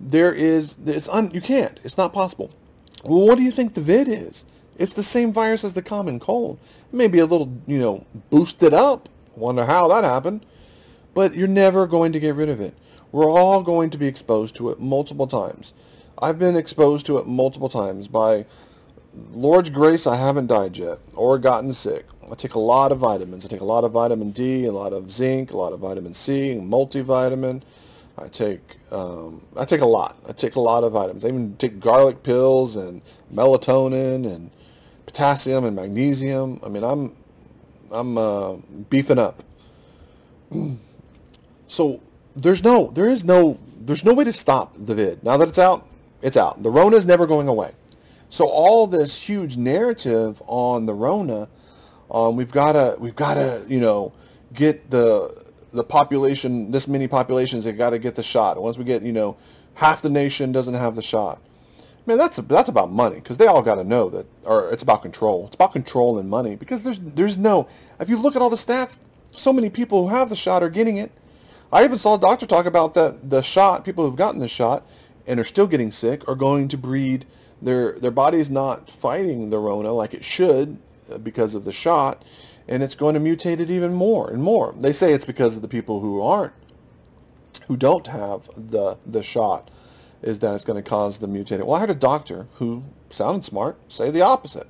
There 0.00 0.34
is, 0.34 0.76
it's 0.84 1.08
un, 1.08 1.30
you 1.32 1.40
can't. 1.40 1.78
It's 1.84 1.96
not 1.96 2.12
possible. 2.12 2.50
Well, 3.04 3.26
what 3.26 3.38
do 3.38 3.44
you 3.44 3.52
think 3.52 3.74
the 3.74 3.80
vid 3.80 4.08
is? 4.08 4.44
It's 4.76 4.92
the 4.92 5.02
same 5.02 5.32
virus 5.32 5.64
as 5.64 5.74
the 5.74 5.82
common 5.82 6.18
cold. 6.18 6.58
Maybe 6.90 7.18
a 7.18 7.26
little, 7.26 7.52
you 7.66 7.78
know, 7.78 8.06
boosted 8.30 8.74
up. 8.74 9.08
Wonder 9.36 9.66
how 9.66 9.88
that 9.88 10.04
happened. 10.04 10.44
But 11.14 11.34
you're 11.34 11.48
never 11.48 11.86
going 11.86 12.12
to 12.12 12.20
get 12.20 12.34
rid 12.34 12.48
of 12.48 12.60
it. 12.60 12.74
We're 13.12 13.30
all 13.30 13.62
going 13.62 13.90
to 13.90 13.98
be 13.98 14.06
exposed 14.06 14.56
to 14.56 14.70
it 14.70 14.80
multiple 14.80 15.26
times. 15.26 15.74
I've 16.18 16.38
been 16.38 16.56
exposed 16.56 17.06
to 17.06 17.18
it 17.18 17.26
multiple 17.26 17.68
times 17.68 18.08
by 18.08 18.46
Lord's 19.14 19.70
grace, 19.70 20.06
I 20.06 20.16
haven't 20.16 20.46
died 20.46 20.76
yet 20.76 20.98
or 21.14 21.38
gotten 21.38 21.72
sick. 21.72 22.06
I 22.30 22.34
take 22.34 22.54
a 22.54 22.58
lot 22.58 22.92
of 22.92 22.98
vitamins. 22.98 23.44
I 23.44 23.48
take 23.48 23.60
a 23.60 23.64
lot 23.64 23.84
of 23.84 23.92
vitamin 23.92 24.30
D, 24.30 24.64
a 24.64 24.72
lot 24.72 24.92
of 24.92 25.10
zinc, 25.12 25.50
a 25.50 25.56
lot 25.56 25.72
of 25.72 25.80
vitamin 25.80 26.14
C, 26.14 26.58
multivitamin. 26.60 27.62
I 28.16 28.28
take 28.28 28.78
um, 28.90 29.42
I 29.56 29.64
take 29.64 29.80
a 29.80 29.86
lot. 29.86 30.16
I 30.28 30.32
take 30.32 30.56
a 30.56 30.60
lot 30.60 30.84
of 30.84 30.92
vitamins. 30.92 31.24
I 31.24 31.28
even 31.28 31.56
take 31.56 31.80
garlic 31.80 32.22
pills 32.22 32.76
and 32.76 33.02
melatonin 33.32 34.26
and 34.26 34.50
potassium 35.06 35.64
and 35.64 35.76
magnesium. 35.76 36.60
I 36.62 36.68
mean, 36.68 36.84
I'm 36.84 37.14
I'm 37.90 38.16
uh, 38.16 38.54
beefing 38.88 39.18
up. 39.18 39.42
So 41.68 42.02
there's 42.36 42.62
no 42.62 42.90
there 42.90 43.08
is 43.08 43.24
no 43.24 43.58
there's 43.80 44.04
no 44.04 44.12
way 44.12 44.24
to 44.24 44.32
stop 44.34 44.74
the 44.76 44.94
vid. 44.94 45.24
Now 45.24 45.38
that 45.38 45.48
it's 45.48 45.58
out, 45.58 45.88
it's 46.20 46.36
out. 46.36 46.62
The 46.62 46.68
Rona 46.68 46.96
is 46.96 47.06
never 47.06 47.26
going 47.26 47.48
away. 47.48 47.72
So 48.32 48.46
all 48.46 48.86
this 48.86 49.14
huge 49.14 49.58
narrative 49.58 50.42
on 50.46 50.86
the 50.86 50.94
Rona, 50.94 51.50
um, 52.10 52.34
we've 52.34 52.50
got 52.50 52.72
to 52.72 52.96
we've 52.98 53.14
got 53.14 53.34
to 53.34 53.62
you 53.68 53.78
know 53.78 54.14
get 54.54 54.90
the 54.90 55.52
the 55.74 55.84
population 55.84 56.70
this 56.70 56.88
many 56.88 57.06
populations 57.06 57.64
they 57.64 57.72
got 57.72 57.90
to 57.90 57.98
get 57.98 58.14
the 58.14 58.22
shot. 58.22 58.60
Once 58.60 58.78
we 58.78 58.84
get 58.84 59.02
you 59.02 59.12
know 59.12 59.36
half 59.74 60.00
the 60.00 60.08
nation 60.08 60.50
doesn't 60.50 60.72
have 60.72 60.96
the 60.96 61.02
shot. 61.02 61.42
Man, 62.06 62.16
that's 62.16 62.38
that's 62.38 62.70
about 62.70 62.90
money 62.90 63.16
because 63.16 63.36
they 63.36 63.46
all 63.46 63.60
got 63.60 63.74
to 63.74 63.84
know 63.84 64.08
that, 64.08 64.26
or 64.44 64.70
it's 64.70 64.82
about 64.82 65.02
control. 65.02 65.44
It's 65.48 65.54
about 65.54 65.74
control 65.74 66.18
and 66.18 66.30
money 66.30 66.56
because 66.56 66.84
there's 66.84 67.00
there's 67.00 67.36
no. 67.36 67.68
If 68.00 68.08
you 68.08 68.16
look 68.16 68.34
at 68.34 68.40
all 68.40 68.48
the 68.48 68.56
stats, 68.56 68.96
so 69.30 69.52
many 69.52 69.68
people 69.68 70.08
who 70.08 70.14
have 70.14 70.30
the 70.30 70.36
shot 70.36 70.62
are 70.62 70.70
getting 70.70 70.96
it. 70.96 71.12
I 71.70 71.84
even 71.84 71.98
saw 71.98 72.14
a 72.14 72.18
doctor 72.18 72.46
talk 72.46 72.64
about 72.64 72.94
that 72.94 73.28
the 73.28 73.42
shot 73.42 73.84
people 73.84 74.06
who've 74.06 74.16
gotten 74.16 74.40
the 74.40 74.48
shot 74.48 74.86
and 75.26 75.38
are 75.38 75.44
still 75.44 75.66
getting 75.66 75.92
sick 75.92 76.26
are 76.26 76.34
going 76.34 76.68
to 76.68 76.78
breed 76.78 77.26
their 77.62 77.92
their 77.92 78.10
body's 78.10 78.50
not 78.50 78.90
fighting 78.90 79.50
the 79.50 79.58
Rona 79.58 79.92
like 79.92 80.12
it 80.12 80.24
should 80.24 80.78
uh, 81.10 81.18
because 81.18 81.54
of 81.54 81.64
the 81.64 81.72
shot, 81.72 82.24
and 82.68 82.82
it's 82.82 82.94
going 82.94 83.14
to 83.14 83.20
mutate 83.20 83.60
it 83.60 83.70
even 83.70 83.94
more 83.94 84.28
and 84.30 84.42
more. 84.42 84.74
They 84.78 84.92
say 84.92 85.12
it's 85.12 85.24
because 85.24 85.56
of 85.56 85.62
the 85.62 85.68
people 85.68 86.00
who 86.00 86.20
aren't, 86.20 86.52
who 87.68 87.76
don't 87.76 88.08
have 88.08 88.50
the 88.56 88.98
the 89.06 89.22
shot, 89.22 89.70
is 90.20 90.40
that 90.40 90.54
it's 90.54 90.64
going 90.64 90.82
to 90.82 90.88
cause 90.88 91.18
the 91.18 91.28
mutating. 91.28 91.64
Well, 91.64 91.76
I 91.76 91.80
heard 91.80 91.90
a 91.90 91.94
doctor 91.94 92.48
who 92.54 92.84
sounded 93.10 93.44
smart 93.44 93.78
say 93.88 94.10
the 94.10 94.22
opposite. 94.22 94.66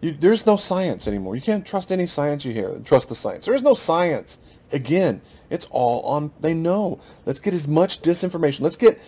You, 0.00 0.12
there's 0.12 0.46
no 0.46 0.56
science 0.56 1.06
anymore. 1.06 1.36
You 1.36 1.42
can't 1.42 1.66
trust 1.66 1.92
any 1.92 2.06
science 2.06 2.44
you 2.44 2.52
hear. 2.52 2.78
Trust 2.84 3.10
the 3.10 3.14
science. 3.14 3.44
There 3.46 3.54
is 3.54 3.62
no 3.62 3.74
science. 3.74 4.38
Again, 4.72 5.20
it's 5.50 5.66
all 5.70 6.00
on. 6.02 6.32
They 6.40 6.54
know. 6.54 7.00
Let's 7.26 7.40
get 7.40 7.52
as 7.52 7.68
much 7.68 8.00
disinformation. 8.00 8.60
Let's 8.60 8.76
get 8.76 9.00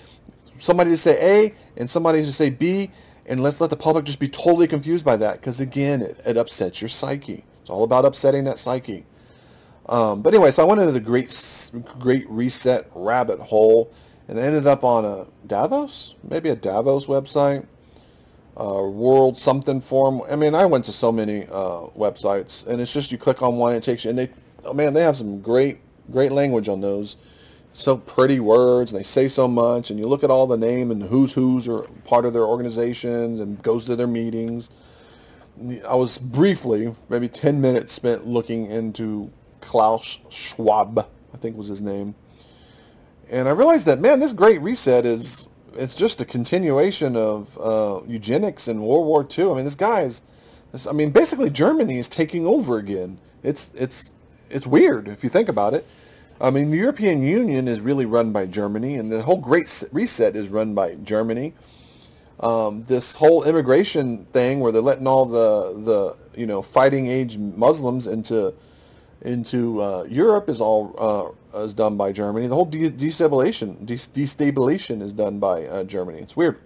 somebody 0.63 0.91
to 0.91 0.97
say 0.97 1.19
A 1.21 1.55
and 1.77 1.91
somebody 1.91 2.25
to 2.25 2.33
say 2.33 2.51
B, 2.51 2.91
and 3.27 3.43
let's 3.43 3.61
let 3.61 3.71
the 3.71 3.77
public 3.77 4.05
just 4.05 4.21
be 4.21 4.29
totally 4.29 4.67
confused 4.67 5.05
by 5.05 5.17
that 5.17 5.41
because 5.41 5.61
again, 5.61 6.03
it, 6.03 6.21
it 6.27 6.37
upsets 6.37 6.81
your 6.81 6.89
psyche. 6.89 7.45
It's 7.61 7.71
all 7.71 7.85
about 7.85 8.05
upsetting 8.05 8.45
that 8.45 8.59
psyche. 8.59 9.05
Um, 9.87 10.23
but 10.23 10.33
anyway, 10.33 10.53
so 10.53 10.63
I 10.63 10.67
went 10.67 10.81
into 10.81 10.93
the 10.93 11.01
great, 11.01 11.71
great 11.99 12.29
reset 12.31 12.89
rabbit 12.95 13.41
hole, 13.41 13.93
and 14.29 14.39
I 14.39 14.43
ended 14.43 14.67
up 14.67 14.85
on 14.85 15.05
a 15.05 15.27
Davos, 15.47 16.15
maybe 16.23 16.49
a 16.49 16.57
Davos 16.57 17.07
website, 17.07 17.67
uh, 18.57 18.83
World 18.83 19.39
something 19.39 19.81
forum. 19.81 20.23
I 20.31 20.37
mean, 20.37 20.55
I 20.55 20.67
went 20.67 20.85
to 20.85 20.93
so 20.93 21.11
many 21.11 21.47
uh, 21.47 21.89
websites, 21.97 22.67
and 22.67 22.81
it's 22.81 22.93
just 22.93 23.11
you 23.11 23.19
click 23.19 23.43
on 23.43 23.57
one, 23.57 23.75
it 23.75 23.83
takes 23.83 24.05
you, 24.05 24.11
and 24.11 24.19
they, 24.19 24.31
oh 24.65 24.73
man, 24.73 24.95
they 24.95 25.03
have 25.03 25.17
some 25.17 25.41
great, 25.41 25.79
great 26.13 26.31
language 26.31 26.69
on 26.69 26.81
those 26.81 27.17
so 27.73 27.97
pretty 27.97 28.39
words 28.39 28.93
and 28.93 28.99
they 28.99 29.05
say 29.05 29.29
so 29.29 29.49
much 29.49 29.91
and 29.91 29.99
you 29.99 30.07
look 30.07 30.23
at 30.23 30.31
all 30.31 30.47
the 30.47 30.57
name 30.57 30.91
and 30.91 31.03
who's 31.05 31.33
who's 31.33 31.67
are 31.67 31.83
part 32.05 32.27
of 32.27 32.33
their 32.33 32.45
organizations 32.45 33.41
and 33.41 33.63
goes 33.63 33.85
to 33.87 33.97
their 33.97 34.07
meetings. 34.07 34.71
I 35.89 35.95
was 35.95 36.19
briefly 36.19 36.95
maybe 37.09 37.29
10 37.29 37.61
minutes 37.61 37.93
spent 37.93 38.27
looking 38.27 38.67
into 38.67 39.31
klaus 39.61 40.19
schwab 40.29 41.07
i 41.33 41.37
think 41.37 41.57
was 41.57 41.69
his 41.69 41.81
name. 41.81 42.15
And 43.31 43.49
i 43.49 43.53
realized 43.53 43.87
that 43.87 44.01
man 44.01 44.21
this 44.21 44.33
great 44.33 44.61
reset 44.61 45.07
is 45.07 45.49
it's 45.75 45.95
just 45.95 46.21
a 46.21 46.27
continuation 46.27 47.17
of 47.17 47.59
uh, 47.59 48.03
eugenics 48.07 48.69
and 48.69 48.83
world 48.83 49.07
war 49.07 49.27
ii 49.39 49.51
i 49.51 49.55
mean 49.55 49.65
this 49.65 49.75
guy's 49.75 50.21
i 50.89 50.93
mean 50.93 51.11
basically 51.11 51.49
germany 51.49 51.99
is 51.99 52.09
taking 52.09 52.47
over 52.47 52.77
again. 52.77 53.19
It's 53.43 53.71
it's 53.75 54.13
it's 54.51 54.67
weird 54.67 55.09
if 55.09 55.25
you 55.25 55.31
think 55.31 55.49
about 55.49 55.73
it 55.73 55.87
I 56.43 56.51
mean, 56.51 56.73
the 56.73 56.77
European 56.77 57.23
Union 57.23 57.69
is 57.69 57.81
really 57.81 58.05
run 58.05 58.33
by 58.33 58.47
Germany, 58.47 58.97
and 58.97 59.13
the 59.13 59.23
whole 59.23 59.37
Great 59.37 59.85
Reset 59.93 60.35
is 60.35 60.49
run 60.49 60.75
by 60.75 60.97
Germany. 60.97 61.55
Um, 62.41 62.83
this 62.89 63.15
whole 63.15 63.45
immigration 63.45 64.25
thing, 64.33 64.59
where 64.59 64.73
they're 64.73 64.83
letting 64.83 65.07
all 65.07 65.25
the 65.25 65.73
the 65.85 66.17
you 66.39 66.49
know 66.49 66.61
fighting 66.61 67.07
age 67.07 67.39
Muslims 67.39 68.09
into 68.09 68.55
into 69.21 69.81
uh, 69.81 70.03
Europe, 70.09 70.49
is 70.49 70.61
all 70.61 71.37
uh, 71.55 71.61
is 71.61 71.75
done 71.75 71.97
by 71.97 72.11
Germany. 72.11 72.49
The 72.49 72.57
whole 72.57 72.65
de- 72.65 72.91
destabilization 72.91 73.87
de- 73.87 73.95
destabilization 73.95 75.01
is 75.01 75.13
done 75.13 75.39
by 75.39 75.67
uh, 75.67 75.85
Germany. 75.85 76.19
It's 76.19 76.37
weird. 76.37 76.59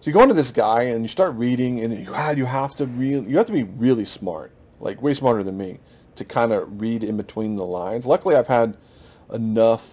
So 0.00 0.10
you 0.10 0.12
go 0.12 0.22
into 0.22 0.34
this 0.34 0.52
guy 0.52 0.82
and 0.82 1.00
you 1.00 1.08
start 1.08 1.34
reading, 1.34 1.80
and 1.80 1.94
you, 1.94 2.14
you 2.36 2.44
have 2.44 2.76
to 2.76 2.84
really 2.84 3.30
you 3.30 3.38
have 3.38 3.46
to 3.46 3.52
be 3.52 3.62
really 3.62 4.04
smart, 4.04 4.52
like 4.80 5.00
way 5.00 5.14
smarter 5.14 5.42
than 5.42 5.56
me, 5.56 5.78
to 6.16 6.26
kind 6.26 6.52
of 6.52 6.78
read 6.78 7.02
in 7.02 7.16
between 7.16 7.56
the 7.56 7.64
lines. 7.64 8.04
Luckily, 8.04 8.36
I've 8.36 8.48
had 8.48 8.76
enough 9.32 9.86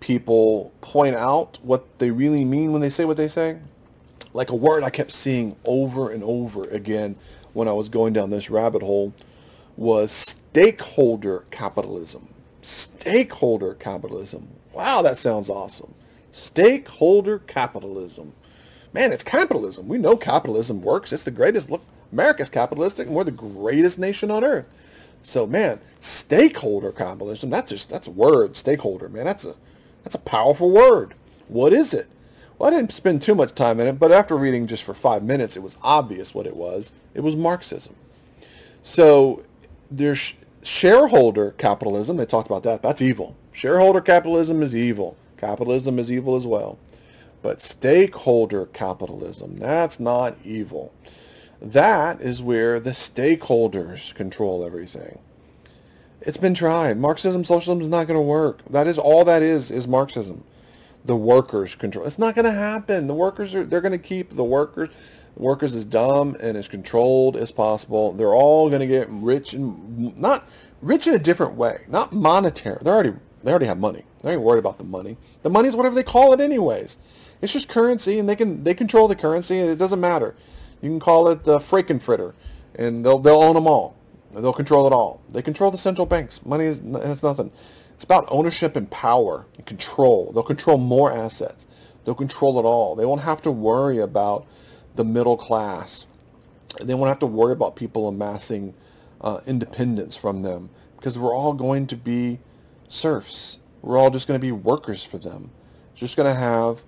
people 0.00 0.72
point 0.80 1.14
out 1.16 1.58
what 1.62 1.98
they 1.98 2.10
really 2.10 2.44
mean 2.44 2.72
when 2.72 2.80
they 2.80 2.90
say 2.90 3.04
what 3.04 3.16
they 3.16 3.28
say. 3.28 3.58
like 4.34 4.50
a 4.50 4.54
word 4.54 4.82
I 4.82 4.90
kept 4.90 5.12
seeing 5.12 5.56
over 5.64 6.10
and 6.10 6.22
over 6.24 6.64
again 6.64 7.16
when 7.52 7.68
I 7.68 7.72
was 7.72 7.88
going 7.88 8.12
down 8.12 8.30
this 8.30 8.50
rabbit 8.50 8.82
hole 8.82 9.14
was 9.76 10.12
stakeholder 10.12 11.44
capitalism. 11.50 12.28
Stakeholder 12.62 13.74
capitalism. 13.74 14.48
Wow, 14.72 15.02
that 15.02 15.16
sounds 15.16 15.48
awesome. 15.48 15.94
Stakeholder 16.32 17.38
capitalism. 17.40 18.32
Man, 18.92 19.12
it's 19.12 19.24
capitalism. 19.24 19.88
We 19.88 19.98
know 19.98 20.16
capitalism 20.16 20.82
works. 20.82 21.12
It's 21.12 21.24
the 21.24 21.30
greatest. 21.30 21.70
Look, 21.70 21.82
America's 22.12 22.48
capitalistic 22.48 23.06
and 23.06 23.14
we're 23.14 23.24
the 23.24 23.30
greatest 23.30 23.98
nation 23.98 24.30
on 24.30 24.44
earth. 24.44 24.68
So 25.24 25.46
man, 25.46 25.80
stakeholder 26.00 26.92
capitalism, 26.92 27.50
that's 27.50 27.72
just 27.72 27.88
that's 27.88 28.06
a 28.06 28.12
word, 28.12 28.56
stakeholder, 28.56 29.08
man. 29.08 29.24
That's 29.24 29.46
a 29.46 29.56
that's 30.04 30.14
a 30.14 30.20
powerful 30.20 30.70
word. 30.70 31.14
What 31.48 31.72
is 31.72 31.94
it? 31.94 32.08
Well, 32.58 32.72
I 32.72 32.76
didn't 32.76 32.92
spend 32.92 33.22
too 33.22 33.34
much 33.34 33.54
time 33.54 33.80
in 33.80 33.88
it, 33.88 33.98
but 33.98 34.12
after 34.12 34.36
reading 34.36 34.66
just 34.66 34.84
for 34.84 34.94
five 34.94 35.24
minutes, 35.24 35.56
it 35.56 35.62
was 35.62 35.76
obvious 35.82 36.34
what 36.34 36.46
it 36.46 36.54
was. 36.54 36.92
It 37.14 37.20
was 37.20 37.34
Marxism. 37.34 37.96
So 38.82 39.42
there's 39.90 40.34
shareholder 40.62 41.52
capitalism. 41.52 42.18
They 42.18 42.26
talked 42.26 42.46
about 42.46 42.62
that. 42.64 42.82
That's 42.82 43.02
evil. 43.02 43.34
Shareholder 43.52 44.02
capitalism 44.02 44.62
is 44.62 44.74
evil. 44.74 45.16
Capitalism 45.38 45.98
is 45.98 46.12
evil 46.12 46.36
as 46.36 46.46
well. 46.46 46.78
But 47.42 47.62
stakeholder 47.62 48.66
capitalism, 48.66 49.58
that's 49.58 49.98
not 49.98 50.36
evil. 50.44 50.92
That 51.64 52.20
is 52.20 52.42
where 52.42 52.78
the 52.78 52.90
stakeholders 52.90 54.14
control 54.14 54.64
everything. 54.64 55.18
It's 56.20 56.36
been 56.36 56.54
tried. 56.54 56.98
Marxism, 56.98 57.44
socialism 57.44 57.80
is 57.80 57.88
not 57.88 58.06
going 58.06 58.18
to 58.18 58.22
work. 58.22 58.64
That 58.70 58.86
is 58.86 58.98
all 58.98 59.24
that 59.24 59.42
is, 59.42 59.70
is 59.70 59.88
Marxism 59.88 60.44
the 61.04 61.16
workers 61.16 61.74
control. 61.74 62.06
It's 62.06 62.18
not 62.18 62.34
going 62.34 62.46
to 62.46 62.52
happen. 62.52 63.06
The 63.06 63.14
workers 63.14 63.54
are 63.54 63.64
they're 63.64 63.80
going 63.80 63.92
to 63.92 63.98
keep 63.98 64.30
the 64.30 64.44
workers 64.44 64.88
workers 65.36 65.74
as 65.74 65.84
dumb 65.84 66.36
and 66.40 66.56
as 66.56 66.68
controlled 66.68 67.36
as 67.36 67.52
possible. 67.52 68.12
They're 68.12 68.34
all 68.34 68.68
going 68.68 68.80
to 68.80 68.86
get 68.86 69.08
rich 69.10 69.52
and 69.52 70.16
not 70.16 70.48
rich 70.80 71.06
in 71.06 71.14
a 71.14 71.18
different 71.18 71.54
way, 71.54 71.84
not 71.88 72.12
monetary. 72.12 72.78
They 72.82 72.90
already 72.90 73.14
they 73.42 73.50
already 73.50 73.66
have 73.66 73.78
money. 73.78 74.04
They 74.22 74.32
ain't 74.32 74.40
worried 74.40 74.60
about 74.60 74.78
the 74.78 74.84
money. 74.84 75.18
The 75.42 75.50
money 75.50 75.68
is 75.68 75.76
whatever 75.76 75.94
they 75.94 76.02
call 76.02 76.32
it 76.32 76.40
anyways. 76.40 76.96
It's 77.42 77.52
just 77.52 77.68
currency 77.68 78.18
and 78.18 78.28
they 78.28 78.36
can 78.36 78.64
they 78.64 78.74
control 78.74 79.08
the 79.08 79.16
currency 79.16 79.58
and 79.58 79.68
it 79.68 79.76
doesn't 79.76 80.00
matter. 80.00 80.34
You 80.84 80.90
can 80.90 81.00
call 81.00 81.28
it 81.28 81.44
the 81.44 81.60
Frankenfurter 81.60 82.34
and 82.74 83.04
they'll 83.04 83.18
they'll 83.18 83.42
own 83.42 83.54
them 83.54 83.66
all. 83.66 83.96
They'll 84.34 84.52
control 84.52 84.86
it 84.86 84.92
all. 84.92 85.22
They 85.30 85.40
control 85.40 85.70
the 85.70 85.78
central 85.78 86.06
banks. 86.06 86.44
Money 86.44 86.66
is 86.66 86.80
has 86.80 87.22
nothing. 87.22 87.50
It's 87.94 88.04
about 88.04 88.26
ownership 88.28 88.76
and 88.76 88.90
power 88.90 89.46
and 89.56 89.64
control. 89.64 90.30
They'll 90.32 90.42
control 90.42 90.76
more 90.76 91.10
assets. 91.10 91.66
They'll 92.04 92.14
control 92.14 92.58
it 92.58 92.64
all. 92.64 92.94
They 92.96 93.06
won't 93.06 93.22
have 93.22 93.40
to 93.42 93.50
worry 93.50 93.98
about 93.98 94.46
the 94.94 95.04
middle 95.04 95.38
class. 95.38 96.06
They 96.82 96.92
won't 96.92 97.08
have 97.08 97.20
to 97.20 97.26
worry 97.26 97.52
about 97.52 97.76
people 97.76 98.06
amassing 98.06 98.74
uh, 99.22 99.40
independence 99.46 100.18
from 100.18 100.42
them 100.42 100.68
because 100.96 101.18
we're 101.18 101.34
all 101.34 101.54
going 101.54 101.86
to 101.86 101.96
be 101.96 102.40
serfs. 102.90 103.58
We're 103.80 103.96
all 103.96 104.10
just 104.10 104.28
going 104.28 104.38
to 104.38 104.44
be 104.44 104.52
workers 104.52 105.02
for 105.02 105.16
them. 105.16 105.50
Just 105.94 106.14
going 106.14 106.28
to 106.28 106.38
have, 106.38 106.82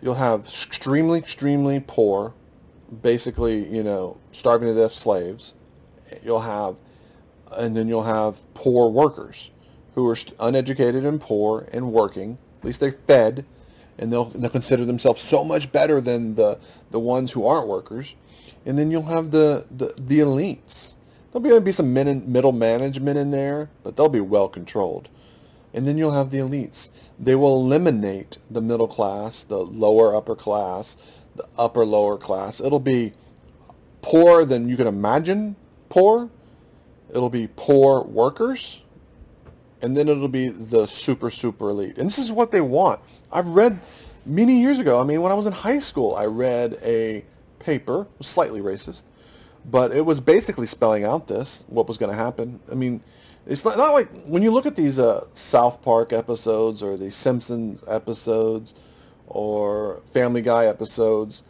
you'll 0.00 0.14
have 0.14 0.46
extremely, 0.46 1.18
extremely 1.18 1.84
poor, 1.86 2.32
basically, 3.02 3.66
you 3.68 3.82
know, 3.82 4.18
starving 4.32 4.68
to 4.68 4.80
death 4.80 4.92
slaves. 4.92 5.54
You'll 6.22 6.40
have, 6.40 6.76
and 7.52 7.76
then 7.76 7.88
you'll 7.88 8.04
have 8.04 8.36
poor 8.54 8.88
workers 8.88 9.50
who 9.94 10.08
are 10.08 10.16
uneducated 10.38 11.04
and 11.04 11.20
poor 11.20 11.68
and 11.72 11.92
working. 11.92 12.38
At 12.58 12.64
least 12.64 12.80
they're 12.80 12.92
fed, 12.92 13.44
and 13.98 14.12
they'll 14.12 14.26
they'll 14.26 14.50
consider 14.50 14.84
themselves 14.84 15.22
so 15.22 15.42
much 15.42 15.72
better 15.72 16.00
than 16.00 16.34
the 16.36 16.58
the 16.90 17.00
ones 17.00 17.32
who 17.32 17.46
aren't 17.46 17.66
workers. 17.66 18.14
And 18.64 18.78
then 18.78 18.90
you'll 18.90 19.04
have 19.04 19.30
the 19.30 19.66
the, 19.70 19.94
the 19.98 20.20
elites. 20.20 20.94
There'll 21.32 21.60
be, 21.60 21.64
be 21.64 21.72
some 21.72 21.92
men, 21.92 22.30
middle 22.30 22.52
management 22.52 23.18
in 23.18 23.30
there, 23.30 23.68
but 23.82 23.96
they'll 23.96 24.08
be 24.08 24.20
well 24.20 24.48
controlled. 24.48 25.08
And 25.74 25.86
then 25.86 25.98
you'll 25.98 26.12
have 26.12 26.30
the 26.30 26.38
elites. 26.38 26.90
They 27.18 27.34
will 27.34 27.56
eliminate 27.56 28.38
the 28.50 28.62
middle 28.62 28.88
class, 28.88 29.44
the 29.44 29.58
lower 29.58 30.16
upper 30.16 30.34
class, 30.34 30.96
the 31.36 31.46
upper 31.58 31.84
lower 31.84 32.18
class. 32.18 32.60
It'll 32.60 32.80
be 32.80 33.12
poorer 34.02 34.44
than 34.44 34.68
you 34.68 34.76
can 34.76 34.86
imagine 34.86 35.56
poor. 35.88 36.30
It'll 37.10 37.30
be 37.30 37.48
poor 37.56 38.02
workers 38.02 38.82
and 39.82 39.96
then 39.96 40.08
it'll 40.08 40.28
be 40.28 40.48
the 40.48 40.86
super 40.86 41.30
super 41.30 41.70
elite 41.70 41.98
and 41.98 42.08
this 42.08 42.18
is 42.18 42.32
what 42.32 42.50
they 42.50 42.60
want 42.60 43.00
i've 43.32 43.46
read 43.46 43.78
many 44.24 44.60
years 44.60 44.78
ago 44.78 45.00
i 45.00 45.04
mean 45.04 45.20
when 45.22 45.32
i 45.32 45.34
was 45.34 45.46
in 45.46 45.52
high 45.52 45.78
school 45.78 46.14
i 46.14 46.24
read 46.24 46.78
a 46.82 47.24
paper 47.58 48.06
slightly 48.20 48.60
racist 48.60 49.02
but 49.64 49.92
it 49.92 50.04
was 50.04 50.20
basically 50.20 50.66
spelling 50.66 51.04
out 51.04 51.28
this 51.28 51.64
what 51.68 51.86
was 51.86 51.98
going 51.98 52.10
to 52.10 52.16
happen 52.16 52.60
i 52.70 52.74
mean 52.74 53.02
it's 53.46 53.64
not, 53.64 53.76
not 53.76 53.92
like 53.92 54.08
when 54.24 54.42
you 54.42 54.50
look 54.50 54.66
at 54.66 54.74
these 54.74 54.98
uh, 54.98 55.24
south 55.34 55.80
park 55.82 56.12
episodes 56.12 56.82
or 56.82 56.96
the 56.96 57.10
simpsons 57.10 57.82
episodes 57.86 58.74
or 59.36 60.02
family 60.12 60.42
guy 60.42 60.66
episodes 60.66 61.42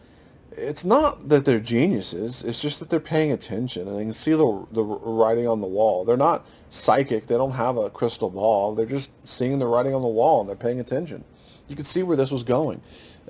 it's 0.56 0.84
not 0.84 1.28
that 1.28 1.44
they're 1.44 1.60
geniuses. 1.60 2.42
It's 2.42 2.60
just 2.62 2.80
that 2.80 2.88
they're 2.88 2.98
paying 2.98 3.30
attention 3.30 3.86
and 3.86 3.96
they 3.96 4.04
can 4.04 4.12
see 4.12 4.32
the, 4.32 4.66
the 4.72 4.82
writing 4.82 5.46
on 5.46 5.60
the 5.60 5.66
wall. 5.66 6.04
They're 6.04 6.16
not 6.16 6.46
psychic. 6.70 7.26
They 7.26 7.36
don't 7.36 7.52
have 7.52 7.76
a 7.76 7.90
crystal 7.90 8.30
ball. 8.30 8.74
They're 8.74 8.86
just 8.86 9.10
seeing 9.24 9.58
the 9.58 9.66
writing 9.66 9.94
on 9.94 10.00
the 10.00 10.08
wall 10.08 10.40
and 10.40 10.48
they're 10.48 10.56
paying 10.56 10.80
attention. 10.80 11.24
You 11.68 11.76
can 11.76 11.84
see 11.84 12.02
where 12.02 12.16
this 12.16 12.30
was 12.30 12.42
going. 12.42 12.80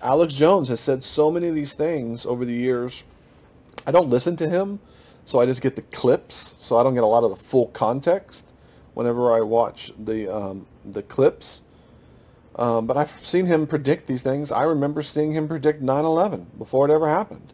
Alex 0.03 0.35
Jones 0.35 0.69
has 0.69 0.79
said 0.79 1.03
so 1.03 1.31
many 1.31 1.49
of 1.49 1.55
these 1.55 1.75
things 1.75 2.27
over 2.27 2.45
the 2.45 2.55
years. 2.55 3.03
I 3.87 3.90
don't 3.90 4.09
listen 4.09 4.37
to 4.37 4.49
him, 4.49 4.79
so 5.25 5.40
I 5.40 5.47
just 5.47 5.62
get 5.62 5.75
the 5.75 5.83
clips. 5.83 6.55
So 6.59 6.77
I 6.77 6.85
don't 6.85 6.95
get 6.95 7.03
a 7.03 7.09
lot 7.09 7.25
of 7.25 7.31
the 7.31 7.37
full 7.37 7.69
context 7.69 8.53
whenever 8.95 9.33
I 9.33 9.40
watch 9.40 9.90
the 9.99 10.33
um, 10.33 10.66
the 10.85 11.03
clips. 11.03 11.62
Um, 12.57 12.87
but 12.87 12.97
I've 12.97 13.11
seen 13.11 13.47
him 13.47 13.66
predict 13.66 14.07
these 14.07 14.23
things. 14.23 14.51
I 14.51 14.62
remember 14.64 15.03
seeing 15.03 15.33
him 15.33 15.47
predict 15.47 15.83
9/11 15.83 16.47
before 16.59 16.88
it 16.88 16.92
ever 16.92 17.09
happened. 17.09 17.53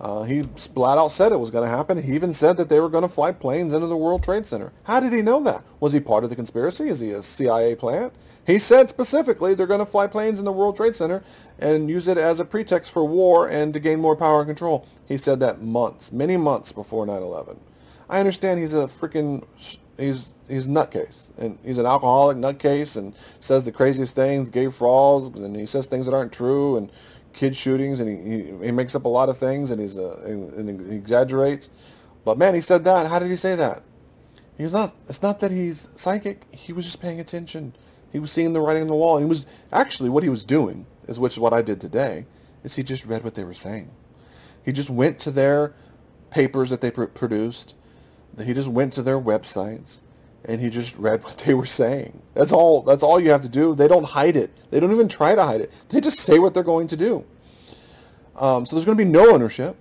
Uh, 0.00 0.22
he 0.22 0.44
flat 0.56 0.96
out 0.96 1.12
said 1.12 1.30
it 1.30 1.40
was 1.40 1.50
going 1.50 1.68
to 1.68 1.76
happen. 1.76 2.02
He 2.02 2.14
even 2.14 2.32
said 2.32 2.56
that 2.56 2.70
they 2.70 2.80
were 2.80 2.88
going 2.88 3.02
to 3.02 3.08
fly 3.08 3.32
planes 3.32 3.74
into 3.74 3.86
the 3.86 3.96
World 3.96 4.22
Trade 4.22 4.46
Center. 4.46 4.72
How 4.84 4.98
did 4.98 5.12
he 5.12 5.20
know 5.20 5.42
that? 5.42 5.62
Was 5.78 5.92
he 5.92 6.00
part 6.00 6.24
of 6.24 6.30
the 6.30 6.36
conspiracy? 6.36 6.88
Is 6.88 7.00
he 7.00 7.10
a 7.10 7.22
CIA 7.22 7.74
plant? 7.74 8.14
He 8.46 8.58
said 8.58 8.88
specifically 8.88 9.52
they're 9.54 9.66
going 9.66 9.80
to 9.80 9.86
fly 9.86 10.06
planes 10.06 10.38
in 10.38 10.46
the 10.46 10.52
World 10.52 10.76
Trade 10.76 10.96
Center 10.96 11.22
and 11.58 11.90
use 11.90 12.08
it 12.08 12.16
as 12.16 12.40
a 12.40 12.46
pretext 12.46 12.90
for 12.90 13.04
war 13.04 13.46
and 13.46 13.74
to 13.74 13.80
gain 13.80 14.00
more 14.00 14.16
power 14.16 14.40
and 14.40 14.48
control. 14.48 14.86
He 15.06 15.18
said 15.18 15.38
that 15.40 15.60
months, 15.60 16.10
many 16.10 16.38
months 16.38 16.72
before 16.72 17.04
9/11. 17.04 17.58
I 18.08 18.20
understand 18.20 18.60
he's 18.60 18.72
a 18.72 18.86
freaking 18.86 19.44
he's 19.98 20.32
he's 20.50 20.66
a 20.66 20.68
nutcase, 20.68 21.28
and 21.38 21.58
he's 21.64 21.78
an 21.78 21.86
alcoholic 21.86 22.36
nutcase, 22.36 22.96
and 22.96 23.14
says 23.40 23.64
the 23.64 23.72
craziest 23.72 24.14
things, 24.14 24.50
gay 24.50 24.68
frauds, 24.68 25.26
and 25.38 25.56
he 25.56 25.66
says 25.66 25.86
things 25.86 26.06
that 26.06 26.14
aren't 26.14 26.32
true, 26.32 26.76
and 26.76 26.90
kid 27.32 27.56
shootings, 27.56 28.00
and 28.00 28.08
he, 28.08 28.36
he, 28.36 28.66
he 28.66 28.72
makes 28.72 28.94
up 28.94 29.04
a 29.04 29.08
lot 29.08 29.28
of 29.28 29.38
things, 29.38 29.70
and 29.70 29.80
he's 29.80 29.98
uh, 29.98 30.20
and, 30.24 30.52
and 30.54 30.90
he 30.90 30.96
exaggerates. 30.96 31.70
But 32.24 32.38
man, 32.38 32.54
he 32.54 32.60
said 32.60 32.84
that. 32.84 33.06
How 33.06 33.18
did 33.18 33.30
he 33.30 33.36
say 33.36 33.54
that? 33.56 33.82
He 34.56 34.64
was 34.64 34.72
not. 34.72 34.94
It's 35.08 35.22
not 35.22 35.40
that 35.40 35.50
he's 35.50 35.88
psychic. 35.96 36.44
He 36.52 36.72
was 36.72 36.84
just 36.84 37.00
paying 37.00 37.20
attention. 37.20 37.74
He 38.12 38.18
was 38.18 38.32
seeing 38.32 38.52
the 38.52 38.60
writing 38.60 38.82
on 38.82 38.88
the 38.88 38.94
wall. 38.94 39.18
He 39.18 39.24
was 39.24 39.46
actually 39.72 40.10
what 40.10 40.22
he 40.22 40.28
was 40.28 40.44
doing 40.44 40.86
is 41.06 41.18
which 41.18 41.32
is 41.32 41.38
what 41.38 41.52
I 41.52 41.62
did 41.62 41.80
today. 41.80 42.26
Is 42.64 42.76
he 42.76 42.82
just 42.82 43.06
read 43.06 43.24
what 43.24 43.36
they 43.36 43.44
were 43.44 43.54
saying? 43.54 43.90
He 44.64 44.72
just 44.72 44.90
went 44.90 45.18
to 45.20 45.30
their 45.30 45.74
papers 46.30 46.70
that 46.70 46.80
they 46.80 46.90
pr- 46.90 47.04
produced 47.04 47.74
he 48.38 48.54
just 48.54 48.68
went 48.68 48.92
to 48.94 49.02
their 49.02 49.20
websites 49.20 50.00
and 50.44 50.60
he 50.60 50.70
just 50.70 50.96
read 50.96 51.22
what 51.24 51.38
they 51.38 51.54
were 51.54 51.66
saying. 51.66 52.20
That's 52.34 52.52
all. 52.52 52.82
That's 52.82 53.02
all 53.02 53.20
you 53.20 53.30
have 53.30 53.42
to 53.42 53.48
do. 53.48 53.74
They 53.74 53.88
don't 53.88 54.04
hide 54.04 54.36
it. 54.36 54.50
They 54.70 54.80
don't 54.80 54.92
even 54.92 55.08
try 55.08 55.34
to 55.34 55.42
hide 55.42 55.60
it. 55.60 55.72
They 55.88 56.00
just 56.00 56.20
say 56.20 56.38
what 56.38 56.54
they're 56.54 56.62
going 56.62 56.86
to 56.88 56.96
do. 56.96 57.24
Um, 58.36 58.64
so 58.64 58.74
there's 58.74 58.86
going 58.86 58.96
to 58.96 59.04
be 59.04 59.10
no 59.10 59.32
ownership. 59.32 59.76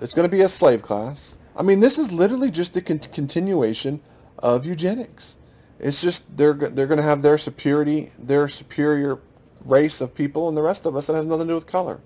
It's 0.00 0.14
going 0.14 0.28
to 0.28 0.36
be 0.36 0.42
a 0.42 0.48
slave 0.48 0.82
class. 0.82 1.36
I 1.56 1.62
mean, 1.62 1.80
this 1.80 1.98
is 1.98 2.12
literally 2.12 2.50
just 2.50 2.74
the 2.74 2.82
con- 2.82 2.98
continuation 2.98 4.00
of 4.38 4.66
eugenics. 4.66 5.36
It's 5.78 6.02
just 6.02 6.36
they're 6.36 6.54
they're 6.54 6.86
going 6.86 6.98
to 6.98 7.02
have 7.02 7.22
their 7.22 7.38
superiority, 7.38 8.10
their 8.18 8.48
superior 8.48 9.20
race 9.64 10.00
of 10.00 10.14
people, 10.14 10.48
and 10.48 10.56
the 10.56 10.62
rest 10.62 10.86
of 10.86 10.96
us 10.96 11.06
that 11.06 11.14
has 11.14 11.26
nothing 11.26 11.46
to 11.46 11.52
do 11.52 11.54
with 11.54 11.66
color. 11.66 12.00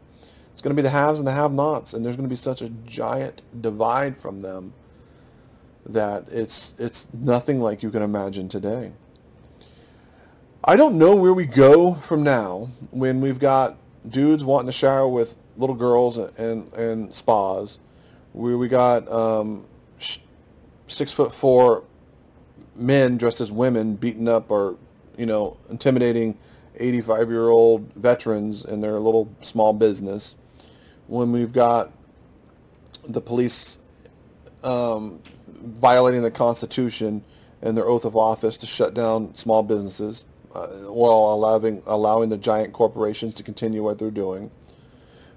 It's 0.52 0.62
going 0.62 0.76
to 0.76 0.82
be 0.82 0.82
the 0.82 0.90
haves 0.90 1.18
and 1.18 1.26
the 1.26 1.32
have-nots, 1.32 1.94
and 1.94 2.04
there's 2.04 2.16
going 2.16 2.28
to 2.28 2.32
be 2.32 2.36
such 2.36 2.60
a 2.60 2.68
giant 2.68 3.42
divide 3.62 4.16
from 4.16 4.40
them 4.40 4.74
that 5.86 6.26
it's 6.30 6.74
it's 6.78 7.08
nothing 7.12 7.60
like 7.60 7.82
you 7.82 7.90
can 7.90 8.02
imagine 8.02 8.48
today. 8.48 8.92
I 10.62 10.76
don't 10.76 10.98
know 10.98 11.16
where 11.16 11.32
we 11.32 11.46
go 11.46 11.94
from 11.94 12.22
now 12.22 12.70
when 12.90 13.20
we've 13.20 13.38
got 13.38 13.76
dudes 14.06 14.44
wanting 14.44 14.66
to 14.66 14.72
shower 14.72 15.08
with 15.08 15.36
little 15.56 15.76
girls 15.76 16.18
and 16.18 16.72
and 16.72 17.14
spas, 17.14 17.78
where 18.32 18.58
we 18.58 18.68
got 18.68 19.10
um, 19.10 19.64
six 20.86 21.12
foot 21.12 21.32
four 21.32 21.84
men 22.76 23.16
dressed 23.16 23.40
as 23.40 23.50
women 23.50 23.96
beating 23.96 24.28
up 24.28 24.50
or 24.50 24.76
you 25.16 25.26
know 25.26 25.56
intimidating 25.68 26.38
85 26.76 27.28
year 27.30 27.48
old 27.48 27.92
veterans 27.94 28.64
in 28.64 28.80
their 28.80 28.98
little 28.98 29.34
small 29.42 29.72
business 29.72 30.34
when 31.06 31.32
we've 31.32 31.52
got 31.52 31.92
the 33.04 33.20
police 33.20 33.78
um, 34.62 35.20
violating 35.46 36.22
the 36.22 36.30
Constitution 36.30 37.22
and 37.62 37.76
their 37.76 37.86
oath 37.86 38.04
of 38.04 38.16
office 38.16 38.56
to 38.58 38.66
shut 38.66 38.94
down 38.94 39.34
small 39.36 39.62
businesses 39.62 40.24
uh, 40.54 40.66
while 40.66 41.34
allowing 41.34 41.82
allowing 41.86 42.28
the 42.28 42.36
giant 42.36 42.72
corporations 42.72 43.34
to 43.36 43.42
continue 43.42 43.82
what 43.82 43.98
they're 43.98 44.10
doing. 44.10 44.50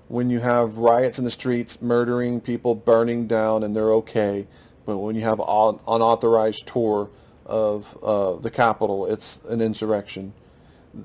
When 0.07 0.29
you 0.29 0.39
have 0.39 0.77
riots 0.77 1.17
in 1.17 1.25
the 1.25 1.31
streets, 1.31 1.81
murdering 1.81 2.41
people, 2.41 2.75
burning 2.75 3.27
down, 3.27 3.63
and 3.63 3.75
they're 3.75 3.93
okay, 3.93 4.47
but 4.85 4.97
when 4.97 5.15
you 5.15 5.21
have 5.21 5.39
an 5.39 5.79
unauthorized 5.87 6.67
tour 6.67 7.09
of 7.45 7.97
uh, 8.03 8.33
the 8.35 8.51
Capitol, 8.51 9.05
it's 9.05 9.39
an 9.49 9.61
insurrection. 9.61 10.33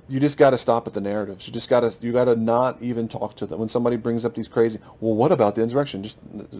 You 0.08 0.20
just 0.20 0.36
got 0.36 0.50
to 0.50 0.58
stop 0.58 0.86
at 0.86 0.92
the 0.92 1.00
narratives. 1.00 1.46
You 1.46 1.52
just 1.52 1.70
got 1.70 1.80
to 1.80 1.94
you 2.04 2.12
got 2.12 2.26
to 2.26 2.36
not 2.36 2.80
even 2.82 3.08
talk 3.08 3.36
to 3.36 3.46
them 3.46 3.58
when 3.58 3.68
somebody 3.68 3.96
brings 3.96 4.24
up 4.24 4.34
these 4.34 4.48
crazy. 4.48 4.78
Well, 5.00 5.14
what 5.14 5.32
about 5.32 5.54
the 5.54 5.62
insurrection? 5.62 6.02
Just 6.02 6.18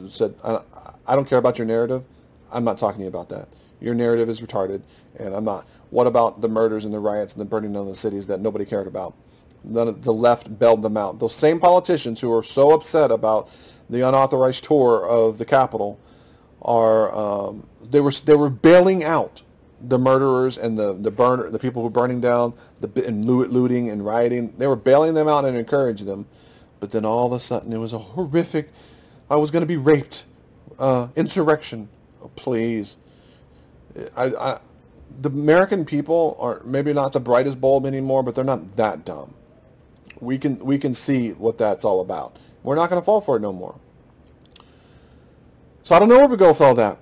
said 0.08 0.34
I, 0.42 0.60
I 1.06 1.14
don't 1.14 1.28
care 1.28 1.38
about 1.38 1.58
your 1.58 1.66
narrative. 1.66 2.04
I'm 2.50 2.64
not 2.64 2.78
talking 2.78 2.98
to 3.00 3.04
you 3.04 3.08
about 3.08 3.28
that. 3.28 3.48
Your 3.80 3.94
narrative 3.94 4.28
is 4.28 4.40
retarded, 4.40 4.80
and 5.18 5.34
I'm 5.34 5.44
not. 5.44 5.66
What 5.90 6.06
about 6.06 6.40
the 6.40 6.48
murders 6.48 6.84
and 6.84 6.92
the 6.92 6.98
riots 6.98 7.34
and 7.34 7.40
the 7.40 7.44
burning 7.44 7.72
down 7.72 7.82
of 7.82 7.88
the 7.88 7.94
cities 7.94 8.26
that 8.26 8.40
nobody 8.40 8.64
cared 8.64 8.86
about? 8.86 9.14
None 9.62 9.88
of 9.88 10.02
the 10.02 10.12
left 10.12 10.58
bailed 10.58 10.82
them 10.82 10.96
out. 10.96 11.18
Those 11.18 11.34
same 11.34 11.60
politicians 11.60 12.20
who 12.20 12.32
are 12.32 12.42
so 12.42 12.72
upset 12.72 13.10
about 13.10 13.50
the 13.90 14.06
unauthorized 14.06 14.64
tour 14.64 15.06
of 15.06 15.38
the 15.38 15.44
Capitol 15.44 15.98
are 16.62 17.14
um, 17.14 17.66
they 17.82 18.00
were 18.00 18.10
they 18.10 18.34
were 18.34 18.50
bailing 18.50 19.04
out 19.04 19.42
the 19.80 19.98
murderers 19.98 20.58
and 20.58 20.76
the 20.78 20.92
the 20.92 21.10
burner 21.10 21.50
the 21.50 21.58
people 21.58 21.82
who 21.82 21.88
were 21.88 21.92
burning 21.92 22.20
down 22.20 22.52
the 22.80 23.06
and 23.06 23.24
looting 23.24 23.90
and 23.90 24.04
rioting. 24.04 24.54
They 24.58 24.66
were 24.66 24.76
bailing 24.76 25.14
them 25.14 25.28
out 25.28 25.44
and 25.44 25.56
encouraging 25.56 26.06
them, 26.06 26.26
but 26.80 26.90
then 26.90 27.04
all 27.04 27.26
of 27.26 27.32
a 27.32 27.40
sudden 27.40 27.72
it 27.72 27.78
was 27.78 27.92
a 27.92 27.98
horrific. 27.98 28.70
I 29.30 29.36
was 29.36 29.50
going 29.50 29.62
to 29.62 29.66
be 29.66 29.76
raped, 29.76 30.24
uh, 30.78 31.08
insurrection. 31.16 31.88
Oh, 32.22 32.30
please, 32.36 32.96
I, 34.16 34.24
I, 34.26 34.60
the 35.20 35.28
American 35.28 35.84
people 35.84 36.36
are 36.40 36.62
maybe 36.64 36.92
not 36.92 37.12
the 37.12 37.20
brightest 37.20 37.60
bulb 37.60 37.86
anymore, 37.86 38.22
but 38.22 38.34
they're 38.34 38.44
not 38.44 38.76
that 38.76 39.04
dumb. 39.04 39.34
We 40.20 40.38
can 40.38 40.58
we 40.58 40.78
can 40.78 40.94
see 40.94 41.30
what 41.32 41.58
that's 41.58 41.84
all 41.84 42.00
about. 42.00 42.38
We're 42.62 42.76
not 42.76 42.90
going 42.90 43.00
to 43.00 43.04
fall 43.04 43.20
for 43.20 43.36
it 43.36 43.40
no 43.40 43.52
more. 43.52 43.78
So 45.82 45.94
I 45.94 45.98
don't 45.98 46.08
know 46.08 46.18
where 46.18 46.28
we 46.28 46.36
go 46.36 46.50
with 46.50 46.60
all 46.60 46.74
that. 46.74 46.98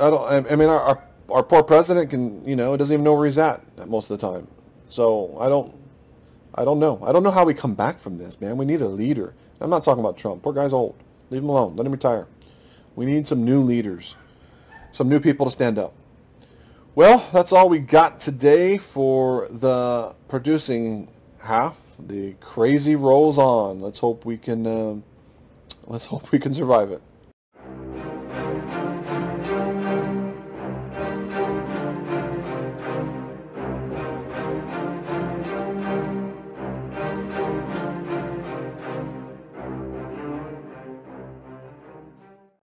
I 0.00 0.10
don't. 0.10 0.52
I 0.52 0.56
mean, 0.56 0.68
our, 0.68 0.80
our, 0.80 1.04
our 1.30 1.42
poor 1.42 1.62
president 1.62 2.10
can, 2.10 2.46
you 2.46 2.56
know, 2.56 2.76
doesn't 2.76 2.94
even 2.94 3.04
know 3.04 3.14
where 3.14 3.26
he's 3.26 3.38
at 3.38 3.62
most 3.88 4.10
of 4.10 4.18
the 4.18 4.26
time. 4.26 4.46
So 4.88 5.36
I 5.40 5.48
don't. 5.48 5.74
I 6.54 6.64
don't 6.64 6.80
know. 6.80 6.98
I 7.04 7.12
don't 7.12 7.22
know 7.22 7.30
how 7.30 7.44
we 7.44 7.54
come 7.54 7.74
back 7.74 8.00
from 8.00 8.18
this, 8.18 8.40
man. 8.40 8.56
We 8.56 8.64
need 8.64 8.80
a 8.80 8.88
leader. 8.88 9.34
I'm 9.60 9.70
not 9.70 9.84
talking 9.84 10.00
about 10.00 10.16
Trump. 10.16 10.42
Poor 10.42 10.52
guy's 10.52 10.72
old. 10.72 10.96
Leave 11.30 11.42
him 11.42 11.48
alone. 11.48 11.76
Let 11.76 11.86
him 11.86 11.92
retire. 11.92 12.26
We 12.96 13.06
need 13.06 13.28
some 13.28 13.44
new 13.44 13.60
leaders, 13.60 14.16
some 14.90 15.08
new 15.08 15.20
people 15.20 15.46
to 15.46 15.52
stand 15.52 15.78
up. 15.78 15.94
Well, 16.94 17.24
that's 17.32 17.52
all 17.52 17.68
we 17.68 17.78
got 17.78 18.18
today 18.18 18.76
for 18.76 19.46
the 19.48 20.16
producing 20.28 21.08
half. 21.40 21.78
The 22.00 22.34
crazy 22.40 22.96
rolls 22.96 23.38
on. 23.38 23.80
Let's 23.80 24.00
hope 24.00 24.24
we 24.24 24.36
can. 24.36 24.66
Uh, 24.66 24.96
let's 25.86 26.06
hope 26.06 26.32
we 26.32 26.38
can 26.40 26.52
survive 26.52 26.90
it. 26.90 27.02